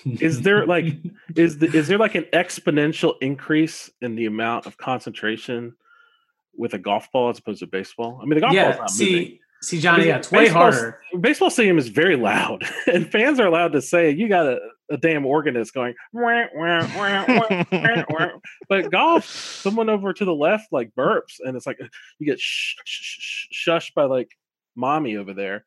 [0.06, 0.96] Is there, like-
[1.36, 5.76] Is the, is there like an exponential increase in the amount of concentration
[6.56, 8.20] with a golf ball as opposed to baseball?
[8.22, 8.78] I mean, the golf ball's yeah?
[8.78, 9.40] not moving.
[9.62, 11.00] See, see, Johnny, yeah, it's way baseball's- harder.
[11.20, 14.60] baseball stadium is very loud, and fans are allowed to say you got a,
[14.92, 15.96] a damn organist going.
[18.70, 21.80] But golf, someone over to the left like burps, and it's like
[22.20, 24.30] you get sh- sh- sh- shushed by like
[24.76, 25.66] mommy over there.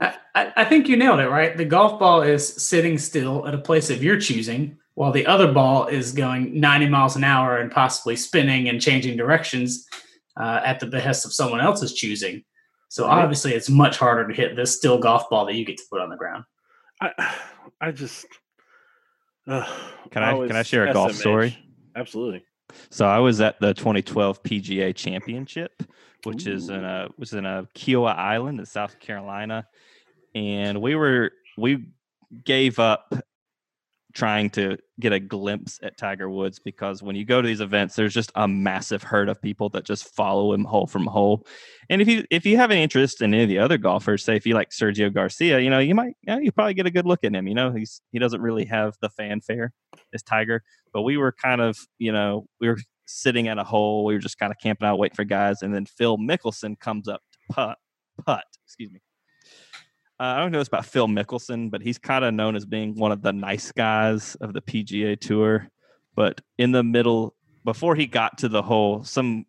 [0.00, 1.56] I, I I think you nailed it, right?
[1.56, 5.52] The golf ball is sitting still at a place of your choosing, while the other
[5.52, 9.86] ball is going 90 miles an hour and possibly spinning and changing directions
[10.38, 12.44] uh, at the behest of someone else's choosing.
[12.88, 13.22] So Right.
[13.22, 16.00] obviously, it's much harder to hit this still golf ball that you get to put
[16.00, 16.44] on the ground.
[17.00, 17.34] I,
[17.80, 18.26] I just.
[19.46, 19.64] Uh,
[20.10, 21.56] Can I can I share a golf story?
[21.96, 22.44] Absolutely.
[22.90, 25.82] So I was at the 2012 PGA Championship,
[26.24, 29.66] which is in a was in a Kiawah Island in South Carolina,
[30.34, 31.86] and we were we
[32.44, 33.14] gave up
[34.18, 37.94] trying to get a glimpse at Tiger Woods because when you go to these events,
[37.94, 41.46] there's just a massive herd of people that just follow him hole from hole.
[41.88, 44.34] And if you if you have an interest in any of the other golfers, say
[44.34, 46.90] if you like Sergio Garcia, you know you might you, know, you probably get a
[46.90, 47.46] good look at him.
[47.46, 49.72] You know he's he doesn't really have the fanfare
[50.12, 54.04] as Tiger, but we were kind of you know we were sitting at a hole.
[54.04, 57.06] We were just kind of camping out waiting for guys, and then Phil Mickelson comes
[57.06, 57.78] up to putt
[58.26, 58.44] putt.
[58.66, 59.00] Excuse me.
[60.20, 62.94] Uh, I don't know this about Phil Mickelson, but he's kind of known as being
[62.96, 65.68] one of the nice guys of the PGA Tour.
[66.16, 69.46] But in the middle, before he got to the hole, some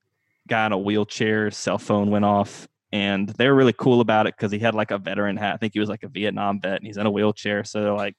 [0.48, 4.36] guy in a wheelchair, cell phone went off, and they were really cool about it
[4.38, 5.56] because he had like a veteran hat.
[5.56, 7.64] I think he was like a Vietnam vet, and he's in a wheelchair.
[7.64, 8.16] So they're like,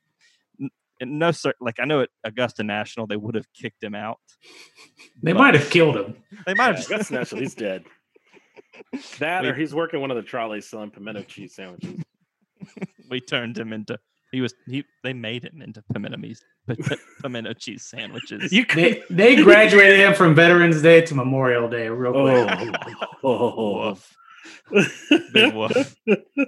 [0.61, 4.19] n- no, sir, like I know at Augusta National they would have kicked him out.
[5.23, 6.17] They might have killed him.
[6.47, 6.89] They might Yeah, have.
[6.89, 7.41] that's natural.
[7.41, 7.85] He's dead.
[9.19, 12.01] That We- or he's working one of the trolleys selling pimento cheese sandwiches.
[13.11, 13.99] we turned him into.
[14.33, 14.85] He was he.
[15.03, 16.45] They made him into pimento cheese,
[17.21, 18.53] pimento cheese sandwiches.
[18.53, 18.79] You could.
[18.79, 22.75] They, they graduated him from Veterans Day to Memorial Day real quick.
[23.25, 23.89] Oh, oh,
[24.71, 25.03] Woof.
[25.33, 25.97] Big woof.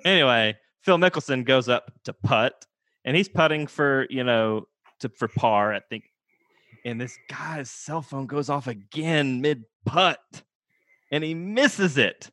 [0.04, 2.64] anyway, Phil Mickelson goes up to putt,
[3.04, 4.66] and he's putting for you know
[5.00, 6.04] to for par, I think.
[6.84, 10.20] And this guy's cell phone goes off again mid putt,
[11.10, 12.30] and he misses it.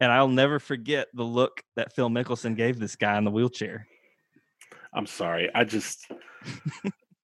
[0.00, 3.86] And I'll never forget the look that Phil Mickelson gave this guy in the wheelchair.
[4.92, 5.50] I'm sorry.
[5.54, 6.06] I just,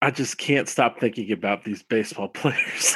[0.02, 2.94] I just can't stop thinking about these baseball players.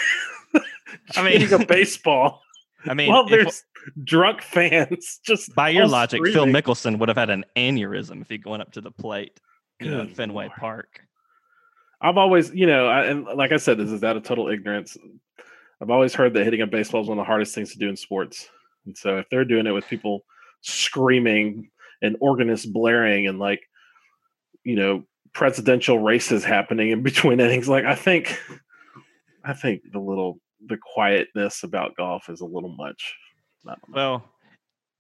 [1.17, 2.41] I mean- a baseball
[2.87, 3.65] I mean, well, if- there's
[4.03, 6.55] drunk fans just by your logic, Phil screaming.
[6.55, 9.39] Mickelson would have had an aneurysm if he went up to the plate,
[9.81, 10.59] you know, in Fenway Lord.
[10.59, 11.01] Park.
[12.01, 14.97] I've always, you know, I, and like I said, this is out of total ignorance.
[15.81, 17.89] I've always heard that hitting a baseball is one of the hardest things to do
[17.89, 18.49] in sports.
[18.87, 20.25] And so if they're doing it with people
[20.61, 21.71] screaming
[22.03, 23.61] and organists blaring and like,
[24.65, 28.41] you know, presidential races happening in between innings, like I think,
[29.45, 33.15] I think the little the quietness about golf is a little much.
[33.89, 34.25] Well,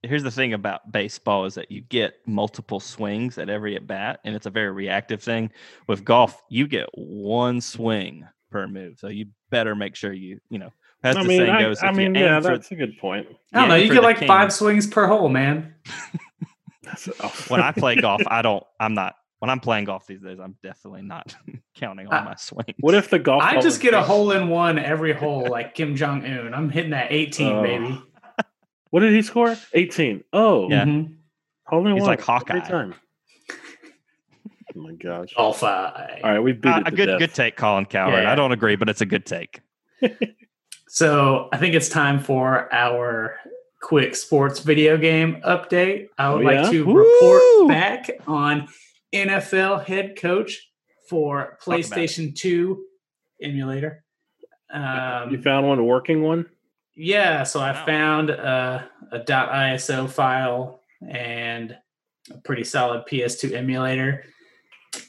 [0.02, 4.20] here's the thing about baseball is that you get multiple swings at every at bat,
[4.24, 5.50] and it's a very reactive thing.
[5.86, 10.58] With golf, you get one swing per move, so you better make sure you, you
[10.58, 10.72] know,
[11.04, 12.98] as I the mean, saying I, goes, I mean, aim yeah, for- that's a good
[12.98, 13.26] point.
[13.52, 13.74] I don't know.
[13.76, 14.28] You get like king.
[14.28, 15.74] five swings per hole, man.
[17.48, 18.62] When I play golf, I don't.
[18.78, 19.14] I'm not.
[19.40, 21.34] When I'm playing golf these days, I'm definitely not
[21.74, 22.74] counting on I- my swings.
[22.80, 23.42] what if the golf?
[23.42, 26.54] I just was get a hole in one every hole, like Kim Jong Un.
[26.54, 27.62] I'm hitting that 18, Oh.
[27.62, 28.02] baby.
[28.90, 29.56] What did he score?
[29.72, 30.22] 18.
[30.32, 30.84] Oh, Yeah.
[30.84, 31.16] Mhm.
[31.66, 31.92] Hole in one.
[31.94, 32.60] He's one like every Hawkeye.
[32.60, 32.94] time.
[34.76, 35.28] Oh my gosh!
[35.36, 36.20] All five.
[36.24, 37.18] All right, we beat Uh, it a to good death.
[37.18, 38.22] good take, Colin Cowherd.
[38.24, 38.32] Yeah.
[38.32, 39.60] I don't agree, but it's a good take.
[40.94, 43.34] So I think it's time for our
[43.82, 46.06] quick sports video game update.
[46.18, 46.98] I would Oh, like to Woo!
[46.98, 48.68] report back on
[49.12, 50.70] NFL head coach
[51.10, 51.58] for.
[51.66, 52.80] PlayStation 2
[53.42, 54.04] emulator.
[54.72, 56.46] you Um, found one, a working one.
[56.94, 57.86] yeah, so I Wow.
[57.86, 61.76] found a, a .iso file and
[62.30, 64.26] a pretty solid PS2 emulator.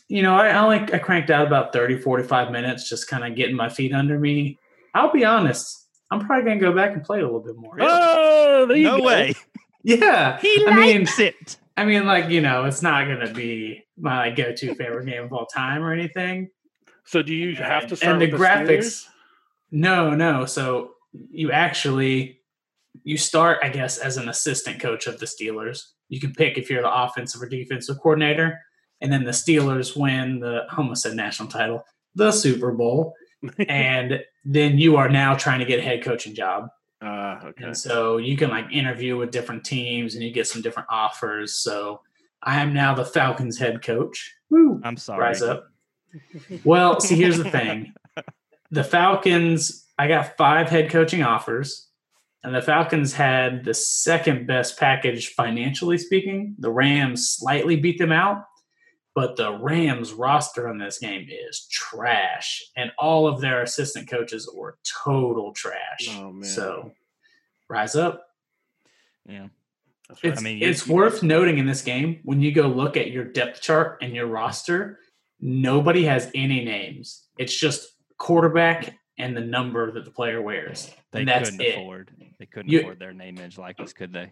[0.07, 3.55] You know, I only I cranked out about 30, 45 minutes, just kind of getting
[3.55, 4.57] my feet under me.
[4.95, 7.77] I'll be honest, I'm probably gonna go back and play it a little bit more.
[7.79, 9.03] Oh, there you No go.
[9.03, 9.33] way.
[9.87, 11.57] Yeah, He I mean- likes it.
[11.77, 15.31] I mean, like you know, it's not gonna be my like, go-to favorite game of
[15.33, 16.49] all time or anything.
[17.03, 18.67] So do you have to start and the with graphics.
[18.77, 19.05] Steelers?
[19.71, 20.45] No, no.
[20.45, 20.93] So
[21.29, 22.39] you actually
[23.03, 25.81] you start, I guess, as an assistant coach of the Steelers.
[26.09, 28.59] You can pick if you're the offensive or defensive coordinator,
[29.01, 31.83] and then the Steelers win the I almost said national title,
[32.15, 33.13] the Super Bowl,
[33.67, 36.69] and then you are now trying to get a head coaching job.
[37.01, 37.65] Ah, okay.
[37.65, 41.55] And so you can like interview with different teams and you get some different offers.
[41.55, 42.01] So
[42.41, 44.33] I am now the Falcons head coach.
[44.49, 44.79] Woo.
[44.83, 45.21] I'm sorry.
[45.21, 45.67] Rise up.
[46.63, 47.93] Well, see, here's the thing.
[48.71, 51.89] The Falcons, I got five head coaching offers,
[52.43, 56.55] and the Falcons had the second best package financially speaking.
[56.59, 58.45] The Rams slightly beat them out,
[59.15, 64.47] but the Rams roster on this game is trash, and all of their assistant coaches
[64.53, 66.07] were total trash.
[66.11, 66.43] Oh, man.
[66.43, 66.91] So
[67.67, 68.27] rise up.
[69.27, 69.47] Yeah.
[70.07, 70.33] That's right.
[70.33, 73.09] It's, mean, you- it's you- worth noting in this game when you go look at
[73.09, 74.99] your depth chart and your roster,
[75.39, 77.25] nobody has any names.
[77.39, 80.91] It's just quarterback and the number that the player wears.
[81.11, 81.75] They and that's couldn't it.
[81.79, 82.11] afford.
[82.37, 84.31] They couldn't You- afford their name, image, likeness, could they?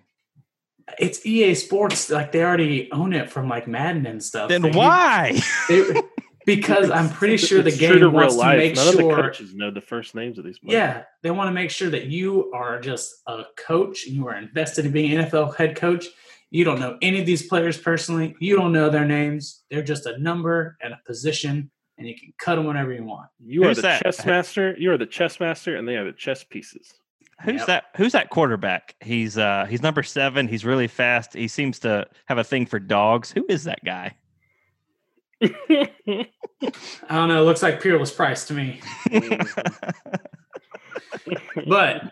[1.00, 4.50] It's EA Sports, like they already own it from like Madden and stuff.
[4.50, 5.40] Then They- why?
[5.70, 6.02] they-
[6.46, 9.00] because I'm pretty sure the It's true to game wants to make None of the
[9.02, 9.16] sure.
[9.16, 10.74] coaches know the first names of these players.
[10.74, 14.06] Yeah, they want to make sure that you are just a coach.
[14.06, 16.06] You are invested in being NFL head coach.
[16.52, 18.36] You don't know any of these players personally.
[18.40, 19.64] You don't know their names.
[19.72, 23.30] They're just a number and a position, and you can cut them whenever you want.
[23.44, 24.04] You are the that?
[24.04, 24.76] chess master.
[24.78, 26.94] You are the chess master, and they are the chess pieces.
[27.44, 27.68] Who's Yep.
[27.68, 27.84] that?
[27.98, 28.96] Who's that quarterback?
[29.02, 30.48] He's uh he's number seven.
[30.48, 31.34] He's really fast.
[31.34, 33.32] He seems to have a thing for dogs.
[33.32, 34.16] Who is that guy?
[35.42, 36.26] I
[37.10, 37.42] don't know.
[37.42, 38.82] It looks like Peerless Price to me.
[41.68, 42.12] But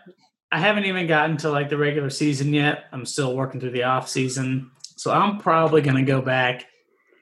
[0.50, 2.84] I haven't even gotten to like the regular season yet.
[2.92, 4.70] I'm still working through the off season.
[4.96, 6.64] So I'm probably going to go back,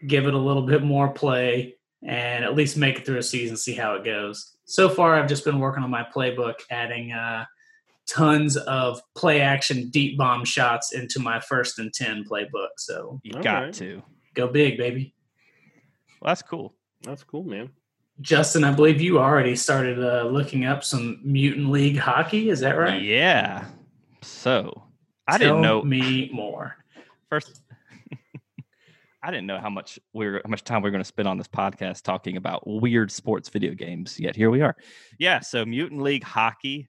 [0.07, 3.57] give it a little bit more play, and at least make it through a season,
[3.57, 4.57] see how it goes.
[4.67, 7.45] So far, I've just been working on my playbook, adding uh,
[8.11, 12.71] tons of play action deep bomb shots into my first and 10 playbook.
[12.77, 13.75] So you All got right.
[13.75, 14.03] to.
[14.35, 15.15] go big, baby.
[16.21, 16.75] Well, that's cool.
[17.03, 17.71] That's cool, man.
[18.21, 22.51] Justin, I believe you already started uh, looking up some Mutant League hockey.
[22.51, 23.01] Is that right?
[23.01, 23.65] Yeah.
[24.23, 24.83] So
[25.27, 26.77] I Tell didn't know me more.
[27.31, 27.63] first.
[29.23, 31.29] I didn't know how much we are how much time we are going to spend
[31.29, 34.19] on this podcast talking about weird sports video games.
[34.21, 34.77] Yet here we are.
[35.19, 35.41] Yeah.
[35.41, 36.89] So Mutant League Hockey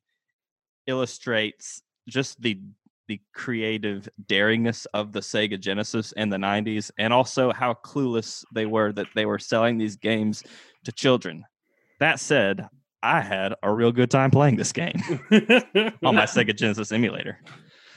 [0.87, 2.59] illustrates just the
[3.07, 8.65] the creative daringness of the Sega Genesis in the 90s and also how clueless they
[8.65, 10.43] were that they were selling these games
[10.85, 11.43] to children.
[11.99, 12.69] That said,
[13.03, 14.95] I had a real good time playing this game
[16.03, 17.39] on my Sega Genesis emulator.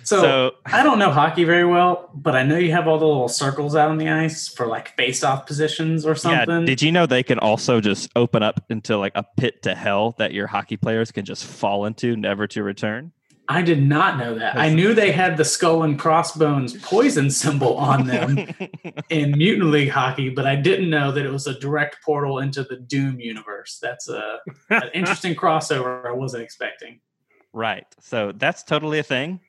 [0.05, 3.07] So, so I don't know hockey very well, but I know you have all the
[3.07, 6.61] little circles out on the ice for like face-off positions or something.
[6.61, 9.75] Yeah, did you know they can also just open up into like a pit to
[9.75, 13.13] hell that your hockey players can just fall into, never to return?
[13.49, 14.57] I did not know that.
[14.57, 18.39] I knew they had the skull and crossbones poison symbol on them
[19.11, 22.63] in Mutant League hockey, but I didn't know that it was a direct portal into
[22.65, 23.79] the Doom universe.
[23.83, 24.39] That's a
[24.71, 27.01] an interesting crossover I wasn't expecting.
[27.53, 27.87] right.
[28.01, 29.41] So that's totally a thing.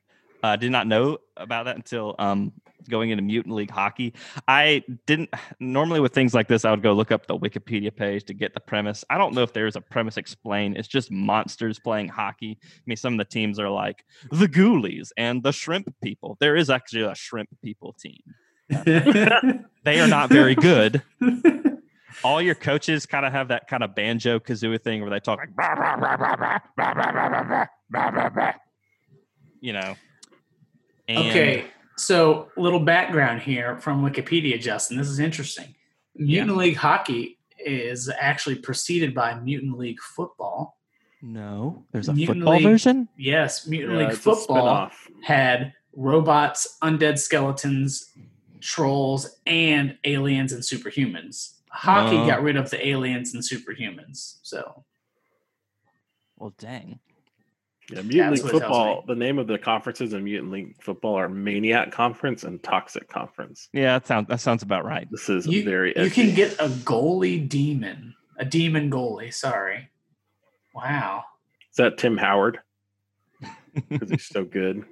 [0.42, 2.52] I uh, did not know about that until um,
[2.88, 4.14] going into Mutant League Hockey.
[4.48, 5.30] I didn't
[5.60, 8.54] normally with things like this, I would go look up the Wikipedia page to get
[8.54, 9.04] the premise.
[9.10, 10.76] I don't know if there is a premise explained.
[10.76, 12.58] It's just monsters playing hockey.
[12.62, 16.36] I mean, some of the teams are like the Ghoulies and the Shrimp People.
[16.40, 18.20] There is actually a Shrimp People team.
[19.84, 21.02] they are not very good.
[22.24, 25.38] All your coaches kind of have that kind of banjo kazooie thing where they talk
[25.38, 25.50] like,
[29.60, 29.94] you know
[31.08, 34.96] and okay, so a little background here from Wikipedia, Justin.
[34.98, 35.74] This is interesting.
[36.16, 40.78] Mutant League hockey is actually preceded by Mutant League football.
[41.22, 43.08] No, there's a Mutant football League- version.
[43.16, 44.90] Yes, Mutant Yeah, League football
[45.22, 48.12] had robots, undead skeletons,
[48.60, 51.54] trolls, and aliens and superhumans.
[51.70, 52.26] Hockey Oh.
[52.26, 54.38] got rid of the aliens and superhumans.
[54.42, 54.84] So
[56.36, 57.00] Well, dang.
[57.90, 59.04] Yeah, Mutant League what it tells football.
[59.06, 63.68] The name of the conferences in Mutant League football are Maniac Conference and Toxic Conference.
[63.72, 65.06] Yeah, that sounds that sounds about right.
[65.10, 65.90] This is you, very.
[65.96, 66.10] you edgy.
[66.10, 69.32] can get a goalie demon, a demon goalie.
[69.32, 69.88] Sorry.
[70.74, 71.24] Wow.
[71.70, 72.60] Is that Tim Howard?
[73.90, 74.84] Because he's so good.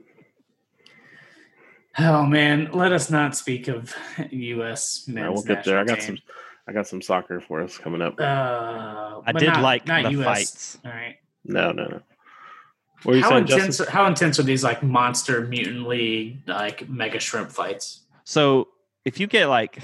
[1.99, 3.95] Oh man, let us not speak of
[4.31, 5.05] U.S.
[5.09, 5.79] All men's right, we'll get there.
[5.79, 6.25] I got national some.
[6.67, 8.21] I got some soccer for us coming up.
[8.21, 10.25] Uh, I did not- like not the US.
[10.25, 10.79] fights.
[10.85, 11.17] All right.
[11.45, 12.01] No, no, no.
[13.05, 13.79] What you How saying, intense?
[13.79, 13.87] Justin?
[13.93, 18.01] How intense are these like monster mutant league like mega shrimp fights?
[18.25, 18.69] So
[19.05, 19.79] if you get like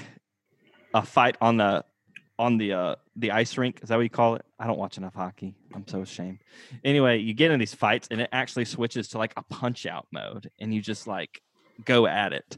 [0.93, 1.85] a fight on the
[2.39, 4.45] on the uh the ice rink, is that what you call it?
[4.59, 5.55] I don't watch enough hockey.
[5.73, 6.39] I'm so ashamed.
[6.83, 10.07] Anyway, you get in these fights and it actually switches to like a punch out
[10.11, 11.41] mode and you just like
[11.85, 12.57] go at it.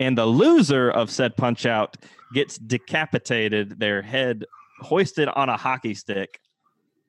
[0.00, 1.96] And the loser of said punch out
[2.34, 4.44] gets decapitated, their head
[4.80, 6.40] hoisted on a hockey stick,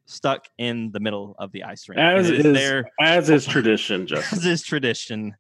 [0.06, 2.00] stuck in the middle of the ice rink.
[2.00, 4.38] And As it is, is their as is tradition, Justin.
[4.40, 5.36] as is tradition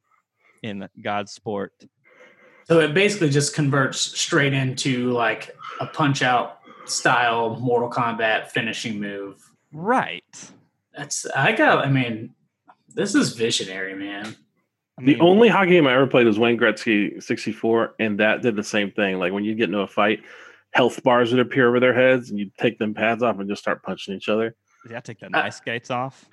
[0.61, 1.74] in God's sport.
[2.66, 8.99] So it basically just converts straight into like a punch out style Mortal Kombat finishing
[8.99, 9.41] move.
[9.74, 10.24] Right.
[10.95, 11.86] That's I got.
[11.86, 12.34] I mean,
[12.93, 14.36] this is visionary, man.
[14.97, 18.41] I The mean, only hockey game I ever played was Wayne Gretzky 64, and that
[18.43, 19.18] did the same thing.
[19.18, 20.22] Like when you get into a fight,
[20.74, 23.61] health bars would appear over their heads, and you'd take them pads off and just
[23.61, 24.55] start punching each other.
[24.89, 26.26] Yeah, take the nice skates off.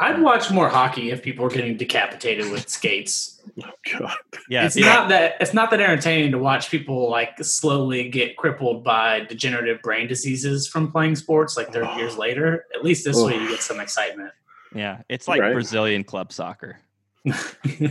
[0.00, 3.34] I'd watch more hockey if people were getting decapitated with skates.
[3.64, 4.14] Oh god!
[4.50, 4.84] Yeah, it's yeah.
[4.84, 9.80] not that it's not that entertaining to watch people like slowly get crippled by degenerative
[9.80, 12.20] brain diseases from playing sports like 30 years oh.
[12.20, 12.66] later.
[12.74, 14.32] At least this way you get some excitement.
[14.74, 15.54] Yeah, it's like Right.
[15.54, 16.78] Brazilian club soccer.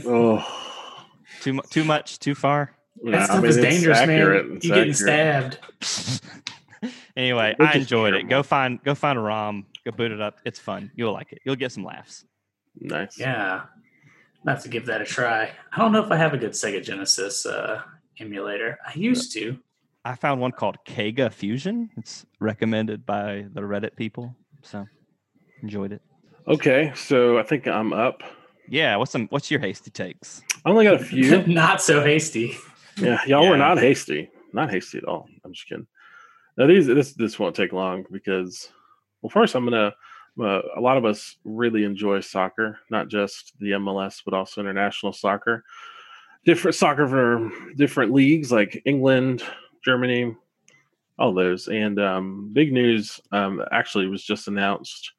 [0.05, 0.45] Oh,
[1.41, 2.77] Too too much, too far.
[3.04, 4.48] Nah, that I stuff mean, is dangerous, accurate.
[4.48, 4.56] man.
[4.58, 5.54] It's You getting accurate.
[5.84, 6.91] stabbed.
[7.18, 8.30] anyway, Which I enjoyed it.
[8.30, 9.66] Go find go find a ROM.
[9.86, 10.39] Go boot it up.
[10.45, 10.91] It's fun.
[10.95, 11.39] You'll like it.
[11.45, 12.26] You'll get some laughs.
[12.80, 13.20] Nice.
[13.20, 13.64] Yeah.
[14.45, 15.52] I have to give that a try.
[15.74, 17.82] I don't know if I have a good Sega Genesis uh,
[18.20, 18.78] emulator.
[18.86, 19.58] I used to.
[20.06, 21.89] I found one called Kega Fusion.
[21.98, 24.34] It's recommended by the Reddit people.
[24.62, 24.88] So
[25.62, 26.02] enjoyed it.
[26.48, 28.22] Okay, so I think I'm up.
[28.70, 30.41] Yeah, what's some what's your hasty takes?
[30.66, 31.41] I only got a few.
[31.48, 32.56] Not so hasty.
[32.98, 34.30] Yeah, y'all were not hasty.
[34.54, 35.28] Not hasty at all.
[35.43, 35.88] I'm just kidding.
[36.58, 38.70] Now these this this won't take long because
[39.22, 39.93] well first I'm gonna
[40.39, 45.14] uh, a lot of us really enjoy soccer, not just the MLS but also international
[45.14, 45.64] soccer.
[46.45, 49.43] Different soccer for different leagues like England,
[49.84, 50.36] Germany,
[51.20, 51.68] all those.
[51.68, 55.12] And um, big news um, actually was just announced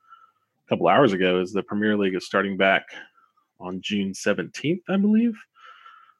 [0.66, 2.85] a couple hours ago is the Premier League is starting back
[3.61, 5.37] on June 17th, I believe.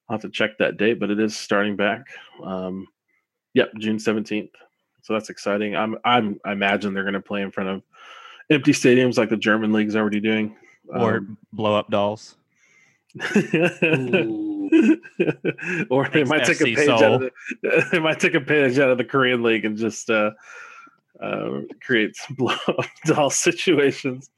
[0.09, 2.07] I'll have to check that date, but it is starting back.
[2.43, 2.87] Um,
[3.55, 4.51] yep, June seventeenth.
[5.03, 5.75] So that's exciting.
[5.77, 7.83] I'm, I'm, I imagine they're going to play in front of
[8.51, 10.57] empty stadiums like the German league's already doing.
[10.89, 12.37] Or Um, blow up dolls.
[15.91, 18.41] Or they Thanks, might take a FC page out of the, they might take a
[18.41, 20.33] page out of the Korean league and just uh,
[21.23, 24.31] uh, create blow up doll situations.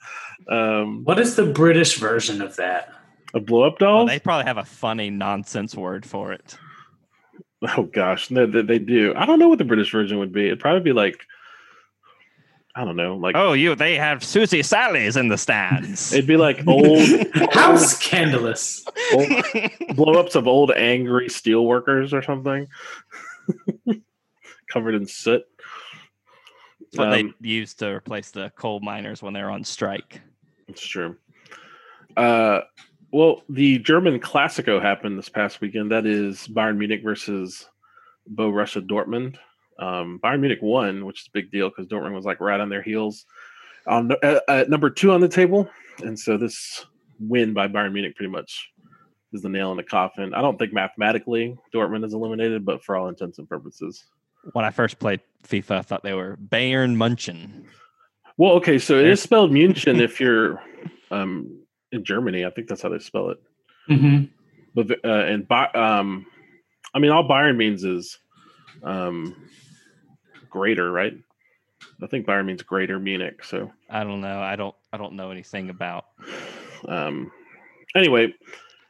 [0.49, 2.93] Um, What is the British version of that?
[3.35, 4.07] A blow up Oh, doll?
[4.07, 6.57] they probably have a funny nonsense word for it.
[7.77, 9.13] Oh gosh, no, they, they do.
[9.17, 10.47] I don't know what the British version would be.
[10.47, 11.21] It'd probably be like,
[12.75, 16.13] I don't know, like Oh, you they have Susie Sally's in the stands.
[16.13, 17.01] it'd be like old,
[17.53, 18.85] How scandalous.
[19.13, 19.29] old
[19.95, 22.67] blow ups of old angry steel workers or something,
[24.73, 25.43] covered in soot.
[26.93, 30.21] That's what Um, they used to replace the coal miners when they were on strike.
[30.69, 31.17] It's true.
[32.17, 32.61] Uh,
[33.13, 35.91] Well, the German Classico happened this past weekend.
[35.91, 37.67] That is Bayern Munich versus
[38.33, 39.37] Borussia Dortmund.
[39.79, 42.69] Um, Bayern Munich won, which is a big deal because Dortmund was like right on
[42.69, 43.25] their heels
[43.87, 45.69] on uh, at number two on the table,
[46.03, 46.87] and so this
[47.19, 48.71] win by Bayern Munich pretty much
[49.33, 50.35] is the nail in the coffin.
[50.35, 54.05] I don't think mathematically Dortmund is eliminated, but for all intents and purposes.
[54.53, 57.67] When I first played FIFA, I thought they were Bayern Munchen.
[58.37, 60.63] Well, okay, so it is spelled München if you're
[61.11, 61.61] um,
[61.93, 62.45] in Germany.
[62.45, 63.39] I think that's how they spell it.
[63.89, 64.25] Mm-hmm.
[64.75, 66.27] But uh, and Bi- um,
[66.95, 68.19] I mean, all Bayern means is
[68.83, 69.37] um,
[70.49, 71.15] greater, right?
[72.03, 73.45] I think Bayern means greater Munich.
[73.45, 74.41] So I don't know.
[74.41, 74.75] I don't.
[74.93, 76.07] I don't know anything about.
[76.89, 77.31] um,
[77.95, 78.33] anyway,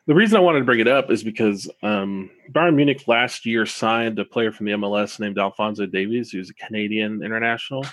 [0.06, 3.66] the reason I wanted to bring it up is because um, Bayern Munich last year
[3.66, 7.84] signed a player from the MLS named Alphonso Davies, who's a Canadian international.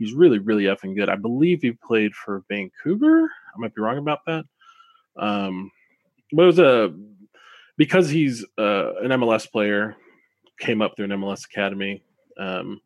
[0.00, 1.10] He's really, really effing good.
[1.10, 3.24] I believe he played for Vancouver.
[3.24, 4.46] I might be wrong about that.
[5.18, 5.70] Um,
[6.32, 6.94] but it was a
[7.76, 9.96] because he's uh, an MLS player,
[10.58, 12.02] came up through an MLS academy.
[12.38, 12.80] Um,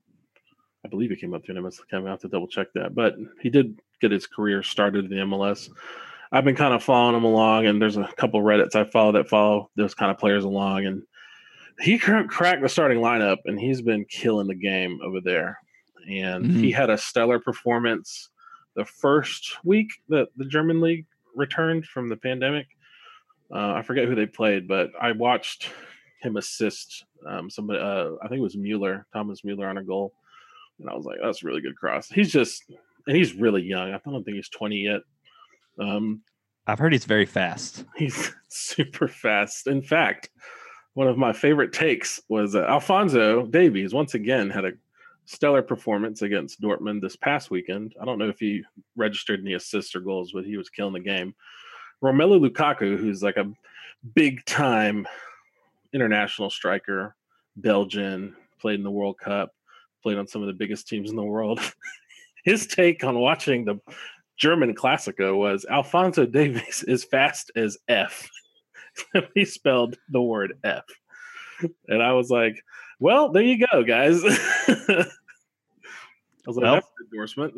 [0.84, 2.08] I believe he came up through an MLS academy.
[2.08, 5.24] I have to double check that, but he did get his career started in the
[5.24, 5.70] MLS.
[6.32, 9.28] I've been kind of following him along, and there's a couple Reddits I follow that
[9.28, 11.04] follow those kind of players along, and
[11.78, 15.58] he cracked the starting lineup, and he's been killing the game over there.
[16.08, 16.60] And Mhm.
[16.60, 18.30] he had a stellar performance
[18.76, 22.66] the first week that the German league returned from the pandemic.
[23.52, 25.70] Uh, I forget who they played, but I watched
[26.20, 27.78] him assist um, somebody.
[27.80, 30.12] Uh, I think it was Mueller, Thomas Mueller, on a goal,
[30.78, 32.64] and I was like, "That's a really good cross." He's just,
[33.06, 33.92] and he's really young.
[33.94, 35.02] I don't think he's twenty yet.
[35.78, 36.22] Um,
[36.66, 37.84] I've heard he's very fast.
[37.96, 39.66] He's super fast.
[39.66, 40.30] In fact,
[40.94, 44.72] one of my favorite takes was uh, Alphonso Davies once again had a
[45.26, 47.94] stellar performance against Dortmund this past weekend.
[48.00, 48.62] I don't know if he
[48.96, 51.34] registered any assists or goals, but he was killing the game.
[52.02, 53.52] Romelu Lukaku, who's like a
[54.14, 55.06] big time
[55.92, 57.14] international striker,
[57.56, 59.52] Belgian, played in the World Cup,
[60.02, 61.60] played on some of the biggest teams in the world.
[62.44, 63.80] His take on watching the
[64.36, 68.28] German Classico was Alphonso Davies is fast as F.
[69.34, 70.84] he spelled the word F.
[71.88, 72.62] And I was like,
[73.04, 74.22] well, there you go, guys.
[74.26, 75.04] I
[76.46, 77.54] was like, Well- that's an endorsement.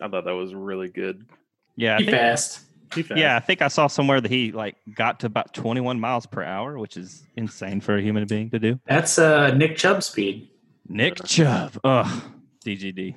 [0.00, 1.26] I thought that was really good.
[1.74, 2.60] Yeah, He fast.
[2.94, 3.18] He fast.
[3.18, 3.34] yeah.
[3.34, 6.78] I think I saw somewhere that he like got to about 21 miles per hour,
[6.78, 8.78] which is insane for a human being to do.
[8.86, 10.48] That's uh, Nick Chubb speed.
[10.88, 12.22] Nick Chubb, ugh,
[12.64, 13.14] DGD.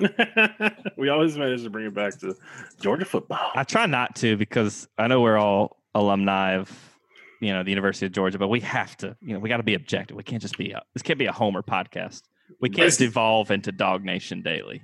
[0.98, 2.34] we always manage to bring it back to
[2.80, 3.52] Georgia football.
[3.54, 6.70] I try not to because I know we're all alumni of
[7.40, 9.62] you know the University of Georgia, but we have to, you know, we got to
[9.62, 10.16] be objective.
[10.16, 12.22] We can't just be a this can't be a Homer podcast.
[12.60, 13.06] We can't Listen.
[13.06, 14.82] devolve into Dog Nation Daily.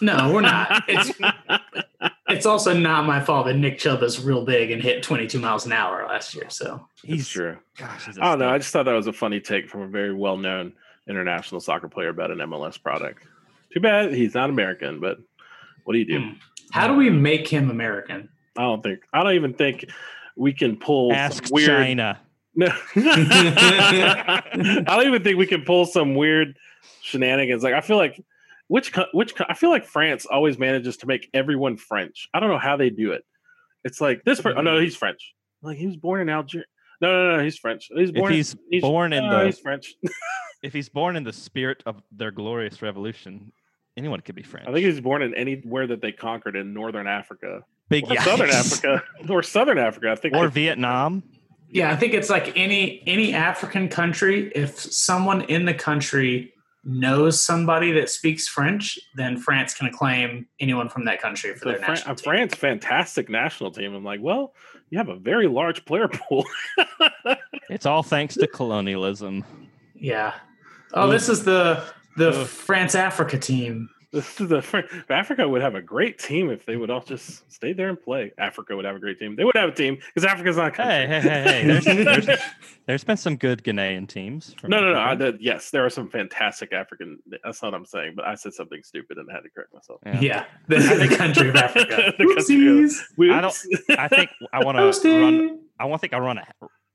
[0.00, 0.84] No, we're not.
[0.88, 1.12] It's
[2.28, 5.66] it's also not my fault that Nick Chubb is real big and hit 22 miles
[5.66, 6.50] an hour last year.
[6.50, 7.56] So He's true.
[7.76, 8.48] Gosh, he's a I don't know.
[8.50, 10.74] I just thought that was a funny take from a very well known
[11.08, 13.24] international soccer player about an MLS product.
[13.72, 15.18] Too bad he's not American, but
[15.84, 16.20] what do you do?
[16.20, 16.32] hmm.
[16.70, 18.28] how do we make him American?
[18.56, 19.86] I don't think, I don't even think
[20.38, 21.68] we can pull Ask weird.
[21.68, 22.20] China.
[22.54, 22.68] No.
[22.96, 26.56] I don't even think we can pull some weird
[27.02, 27.62] shenanigans.
[27.62, 28.22] Like, I feel like.
[28.70, 32.28] Which which I feel like France always manages to make everyone French.
[32.34, 33.24] I don't know how they do it.
[33.82, 34.42] It's like this.
[34.42, 35.32] Per- oh no, he's French.
[35.62, 36.66] Like he was born in Algeria.
[37.00, 37.88] No, no, no, he's French.
[37.94, 38.30] He's If born.
[38.30, 39.94] he's he's born in no, the he's French.
[40.62, 43.52] if he's born in the spirit of their glorious revolution,
[43.96, 44.68] anyone could be French.
[44.68, 48.50] I think he's born in anywhere that they conquered in northern Africa big or southern.
[48.50, 50.10] Africa or southern Africa.
[50.10, 50.34] I think.
[50.34, 51.22] or Vietnam.
[51.70, 54.50] Yeah, I think it's like any any African country.
[54.54, 60.88] If someone in the country knows somebody that speaks French, then France can claim anyone
[60.88, 62.24] from that country for so their Fran- national uh, team.
[62.24, 63.94] France, fantastic national team.
[63.94, 64.54] I'm like, well,
[64.88, 66.44] you have a very large player pool.
[67.70, 69.44] It's all thanks to colonialism.
[69.94, 70.32] Yeah.
[70.94, 71.84] Oh, this is the
[72.16, 73.90] the France Africa team.
[74.12, 77.72] This is the Africa would have a great team if they would all just stay
[77.72, 78.32] there and play.
[78.38, 79.36] Africa would have a great team.
[79.36, 80.94] They would have a team because Africa's not a country.
[80.94, 81.66] Hey, hey, hey, hey!
[81.66, 81.84] There's,
[82.26, 82.40] there's,
[82.86, 84.54] there's been some good Ghanaian teams.
[84.60, 84.98] from No, no, no.
[84.98, 85.32] I, Africa.
[85.32, 87.18] did, yes, there are some fantastic African.
[87.44, 89.74] That's not what I'm saying, but I said something stupid and I had to correct
[89.74, 90.00] myself.
[90.06, 90.20] Yeah.
[90.20, 90.78] Yeah, the,
[91.08, 92.12] the country of Africa.
[92.18, 95.60] The country of- I don't- I think I want to run.
[95.78, 96.44] I want to think I run a.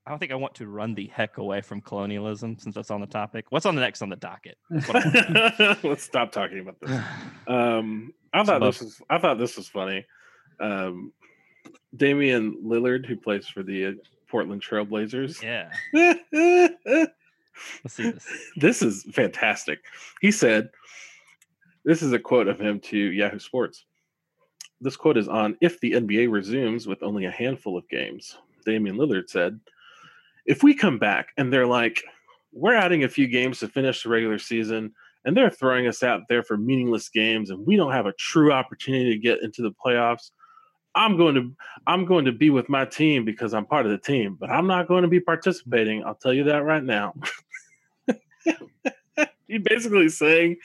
[0.06, 3.00] I don't think I want to run the heck away from colonialism since that's on
[3.00, 3.46] the topic.
[3.50, 4.58] What's on the next on the docket?
[4.70, 7.00] That's what I- Let's stop talking about this.
[7.48, 10.06] Um, I thought this was I thought this was funny.
[10.60, 11.12] Um,
[11.96, 13.92] Damian Lillard, who plays for the uh,
[14.28, 15.42] Portland Trailblazers.
[15.44, 15.70] yeah,
[17.84, 18.28] let's see this.
[18.56, 18.82] this.
[18.82, 19.80] is fantastic.
[20.22, 20.70] He said,
[21.84, 23.86] "This is a quote of him to Yahoo Sports."
[24.82, 28.38] this quote is on if the NBA resumes with only a handful of games.
[28.66, 29.60] Damian Lillard said,
[30.46, 32.04] "If we come back and they're like,
[32.52, 34.94] we're adding a few games to finish the regular season."
[35.26, 38.52] And they're throwing us out there for meaningless games, and we don't have a true
[38.52, 40.32] opportunity to get into the playoffs.
[40.96, 41.52] I'm going to
[41.88, 44.68] I'm going to be with my team because I'm part of the team, but I'm
[44.68, 46.04] not going to be participating.
[46.04, 47.14] I'll tell you that right now.
[49.48, 50.58] He's basically saying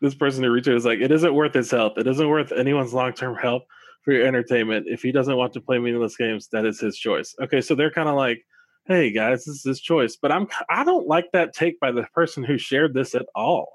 [0.00, 1.94] this person who out is like, it isn't worth his health.
[1.96, 3.64] It isn't worth anyone's long term health
[4.02, 4.86] for your entertainment.
[4.88, 7.34] If he doesn't want to play meaningless games, that is his choice.
[7.40, 8.44] Okay, so they're kind of like,
[8.86, 10.16] hey guys, this is his choice.
[10.16, 13.68] But I'm I don't like that take by the person who shared this at all.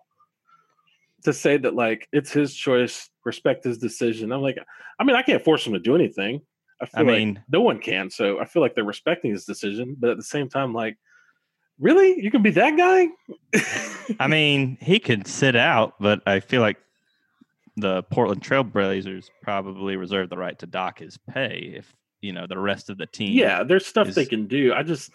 [1.24, 4.32] To say that like it's his choice, respect his decision.
[4.32, 4.58] I'm like,
[4.99, 6.41] I mean, I can't force him to do anything.
[6.82, 8.10] I feel I like mean, no one can.
[8.10, 10.97] So I feel like they're respecting his decision, but at the same time, like,
[11.80, 13.08] really, you can be that guy?
[14.20, 16.78] I mean, he could sit out, but I feel like
[17.78, 22.57] the Portland Trailblazers probably reserve the right to dock his pay if you know the
[22.57, 23.32] rest of the team.
[23.34, 24.74] yeah, there's stuff they can do.
[24.74, 25.11] I just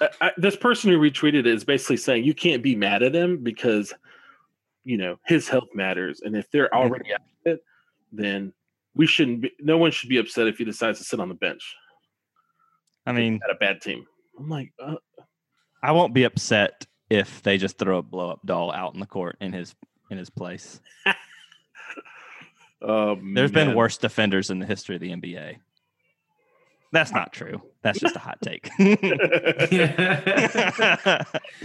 [0.00, 3.14] I, I, this person who retweeted it is basically saying you can't be mad at
[3.14, 3.92] him because
[4.84, 7.64] you know his health matters, and if they're already at it,
[8.12, 8.52] then
[8.94, 9.52] we shouldn't be.
[9.60, 11.74] No one should be upset if he decides to sit on the bench
[13.06, 14.06] I mean, at a bad team.
[14.38, 14.96] I'm like, uh,
[15.82, 19.06] I won't be upset if they just throw a blow up doll out in the
[19.06, 19.74] court in his
[20.10, 20.80] in his place.
[22.82, 25.56] oh, There's been worse defenders in the history of the NBA.
[26.94, 27.60] That's not true.
[27.82, 28.70] That's just a hot take.
[28.78, 28.94] I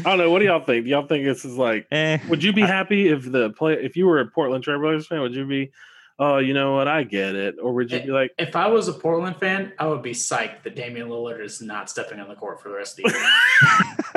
[0.04, 0.32] don't know.
[0.32, 0.86] What do y'all think?
[0.86, 1.86] Do y'all think this is like?
[1.92, 5.22] Eh, Would you be happy if the play if you were a Portland Trailblazers fan?
[5.22, 5.70] Would you be,
[6.18, 8.88] oh, you know what, I get it, or would you be like, If I was
[8.88, 12.36] a Portland fan, I would be psyched that Damian Lillard is not stepping on the
[12.36, 13.22] court for the rest of the year.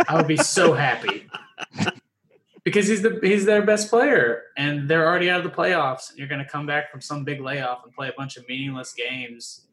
[0.08, 1.26] I would be so happy
[2.64, 6.08] because he's the he's their best player, and they're already out of the playoffs.
[6.08, 8.48] And you're going to come back from some big layoff and play a bunch of
[8.48, 9.66] meaningless games.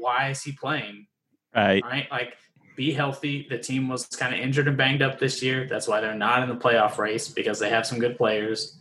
[0.00, 1.06] Why is he playing?
[1.54, 1.82] right.
[1.84, 2.36] Right, like
[2.76, 3.46] be healthy.
[3.48, 5.66] The team was kind of injured and banged up this year.
[5.68, 8.78] That's why they're not in the playoff race because they have some good players.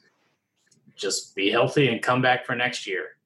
[0.96, 3.18] Just be healthy and come back for next year.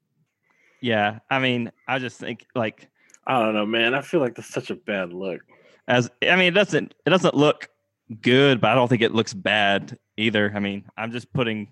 [0.82, 1.20] Yeah.
[1.30, 2.90] I mean, I just think like
[3.28, 3.94] I don't know, man.
[3.94, 5.42] I feel like that's such a bad look.
[5.88, 7.70] as I mean, it doesn't it doesn't look
[8.22, 10.52] good, but I don't think it looks bad either.
[10.56, 11.72] I mean, I'm just putting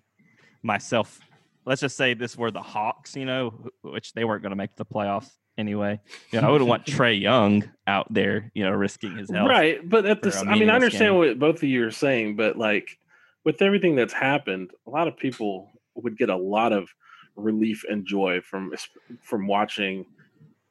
[0.61, 1.19] myself.
[1.65, 4.75] Let's just say this were the Hawks, you know, which they weren't going to make
[4.75, 5.99] the playoffs anyway.
[6.31, 9.49] You know, I wouldn't want Trae Young out there, you know, risking his health.
[9.49, 11.17] Right, but at this, I mean, I understand game.
[11.17, 12.97] what both of you are saying, but like
[13.43, 16.89] with everything that's happened, a lot of people would get a lot of
[17.35, 18.73] relief and joy from
[19.21, 20.05] from watching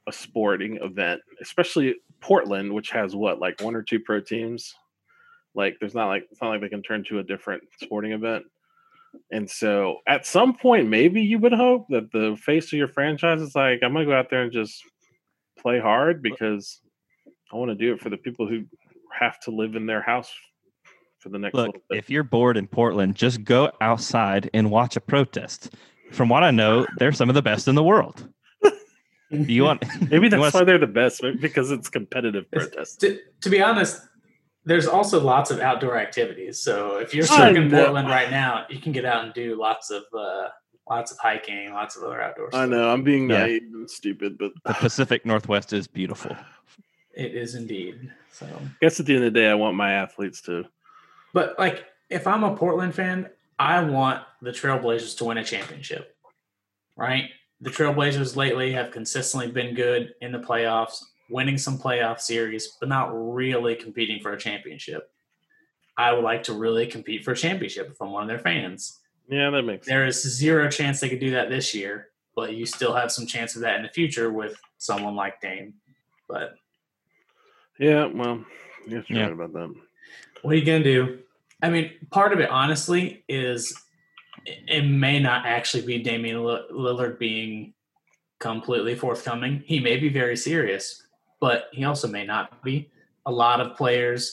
[0.09, 4.75] a sporting event, especially Portland, which has what like one or two pro teams.
[5.55, 8.45] Like, there's not like it's not like they can turn to a different sporting event.
[9.31, 13.41] And so, at some point, maybe you would hope that the face of your franchise
[13.41, 14.83] is like, I'm gonna go out there and just
[15.59, 16.81] play hard because
[17.53, 18.65] I want to do it for the people who
[19.19, 20.33] have to live in their house
[21.19, 21.99] for the next Look, little bit.
[21.99, 25.75] if you're bored in Portland, just go outside and watch a protest.
[26.13, 28.29] From what I know, they're some of the best in the world.
[29.33, 33.01] You want Maybe that's wanna why they're the best because it's competitive protest.
[33.03, 34.03] to, to be honest,
[34.71, 36.61] there's also lots of outdoor activities.
[36.61, 37.69] So if you're stuck in.
[37.69, 40.51] Portland right now, you can get out and do lots of uh,
[40.89, 42.55] lots of hiking, lots of other outdoors.
[42.55, 43.47] I know I'm being Yeah.
[43.47, 46.37] naive and stupid, but the Pacific Northwest is beautiful.
[47.13, 48.13] It is indeed.
[48.31, 50.65] So, I guess at the end of the day, I want my athletes to.
[51.33, 56.15] but like if I'm a Portland fan, I want the Trailblazers to win a championship.
[56.97, 57.25] Right?
[57.61, 62.89] The Trailblazers lately have consistently been good in the playoffs, winning some playoff series, but
[62.89, 65.11] not really competing for a championship.
[65.97, 68.99] I would like to really compete for a championship if I'm one of their fans.
[69.29, 69.93] Yeah, that makes sense.
[69.95, 73.27] There is zero chance they could do that this year, but you still have some
[73.27, 75.75] chance of that in the future with someone like Dame.
[76.29, 76.55] But
[77.79, 78.45] Yeah, well,
[78.87, 79.23] you're Yeah.
[79.25, 79.75] right about that.
[80.43, 81.19] what are you gonna do?
[81.63, 83.77] I mean, part of it, honestly, is
[84.47, 87.75] it it may not actually be Damian Lill- Lillard being
[88.39, 89.63] completely forthcoming.
[89.67, 91.03] He may be very serious,
[91.41, 92.91] but he also may not be.
[93.27, 94.33] A lot of players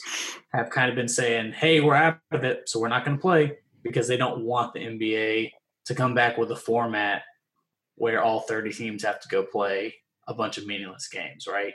[0.52, 3.20] have kind of been saying, "Hey, we're out of it, so we're not going to
[3.20, 5.52] play," because they don't want the NBA
[5.86, 7.22] to come back with a format
[7.96, 9.94] where all 30 teams have to go play
[10.28, 11.74] a bunch of meaningless games, right?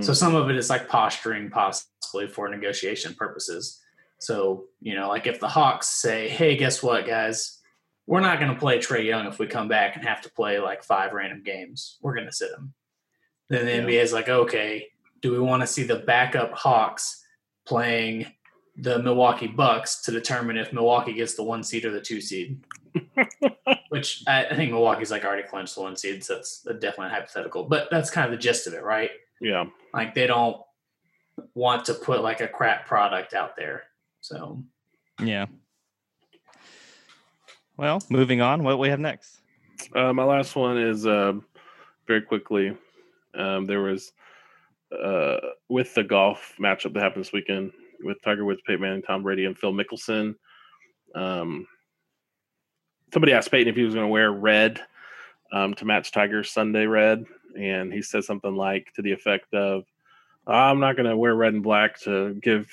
[0.00, 0.16] So Mm.
[0.16, 3.80] some of it is like posturing possibly for negotiation purposes.
[4.18, 7.60] So, you know, like if the Hawks say, hey, guess what, guys?
[8.06, 10.58] We're not going to play Trae Young if we come back and have to play
[10.58, 11.98] like five random games.
[12.00, 12.72] We're going to sit him.
[13.48, 13.82] Then the Yeah.
[13.82, 14.88] NBA is like, okay,
[15.20, 17.24] do we want to see the backup Hawks
[17.66, 18.26] playing
[18.76, 22.60] the Milwaukee Bucks to determine if Milwaukee gets the one seed or the two seed?
[23.90, 27.64] which I, I think Milwaukee's like already clinched the one seed, so that's definitely hypothetical.
[27.64, 29.10] But that's kind of the gist of it, right?
[29.40, 29.66] Yeah.
[29.94, 30.60] Like they don't
[31.54, 33.84] want to put like a crap product out there.
[34.20, 34.62] So
[35.20, 35.46] Yeah.
[37.76, 38.64] Well, moving on.
[38.64, 39.38] What we have next?
[39.94, 41.34] Uh, my last one is uh,
[42.06, 42.76] very quickly.
[43.34, 44.12] Um, there was
[44.92, 47.72] uh, with the golf matchup that happened this weekend
[48.02, 50.34] with Tiger Woods, Peyton Manning, Tom Brady, and Phil Mickelson.
[51.14, 51.66] Um,
[53.12, 54.80] somebody asked Peyton if he was going to wear red
[55.52, 57.24] um, to match Tiger's Sunday red,
[57.58, 59.84] and he said something like to the effect of,
[60.46, 62.68] "I'm not going to wear red and black to give,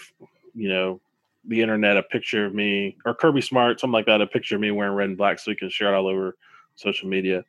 [0.53, 0.99] you know,
[1.47, 4.61] the internet a picture of me or Kirby Smart, something like that, a picture of
[4.61, 6.35] me wearing red and black so he can share it all over
[6.75, 7.43] social media."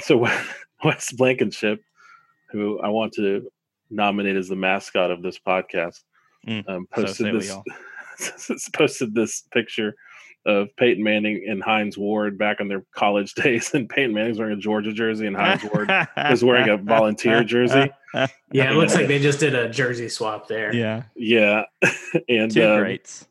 [0.00, 0.28] So
[0.84, 1.82] Wes Blankenship,
[2.52, 3.50] who I want to
[3.90, 6.00] nominate as the mascot of this podcast,
[6.46, 7.38] Mm, um, posted say we
[8.46, 9.94] this posted this picture
[10.46, 14.56] of Peyton Manning and Hines Ward back in their college days, and Peyton Manning's wearing
[14.56, 15.90] a Georgia jersey, and Hines Ward
[16.30, 17.90] is wearing a volunteer jersey.
[18.14, 20.74] yeah, it looks like they just did a jersey swap there.
[20.74, 21.64] Yeah, Yeah,
[22.28, 23.26] and two um, greats.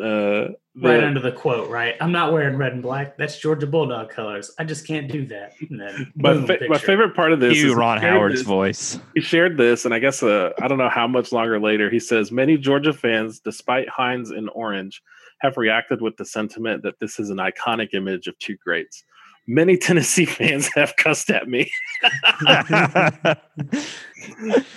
[0.00, 0.48] uh,
[0.80, 1.94] Right under the quote, right?
[2.00, 3.16] I'm not wearing red and black.
[3.16, 4.50] That's Georgia Bulldog colors.
[4.58, 5.54] I just can't do that.
[5.68, 8.98] And then my, fa- my favorite part of this Cue is Ron Howard's this- voice.
[9.14, 11.90] He shared this, and I guess uh, I don't know how much longer later.
[11.90, 15.02] He says many Georgia fans, despite Hines in orange,
[15.40, 19.04] have reacted with the sentiment that this is an iconic image of two greats.
[19.46, 21.70] Many Tennessee fans have cussed at me.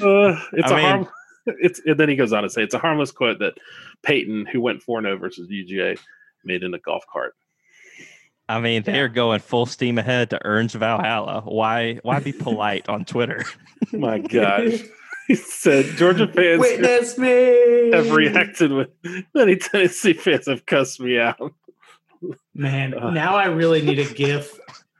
[0.01, 1.07] Uh, it's I a mean- harm.
[1.45, 3.53] It's and then he goes on to say it's a harmless quote that
[4.03, 5.97] Peyton, who went four 0 versus UGA,
[6.43, 7.33] made in a golf cart.
[8.49, 11.41] I mean, they are going full steam ahead to Ernst Valhalla.
[11.45, 11.95] Why?
[12.03, 13.43] Why be polite on Twitter?
[13.93, 14.81] My gosh,
[15.27, 17.91] he said Georgia fans Witness me.
[17.93, 18.89] have reacted with
[19.33, 21.53] many Tennessee fans have cussed me out.
[22.53, 23.09] Man, Uh.
[23.11, 24.59] now I really need a GIF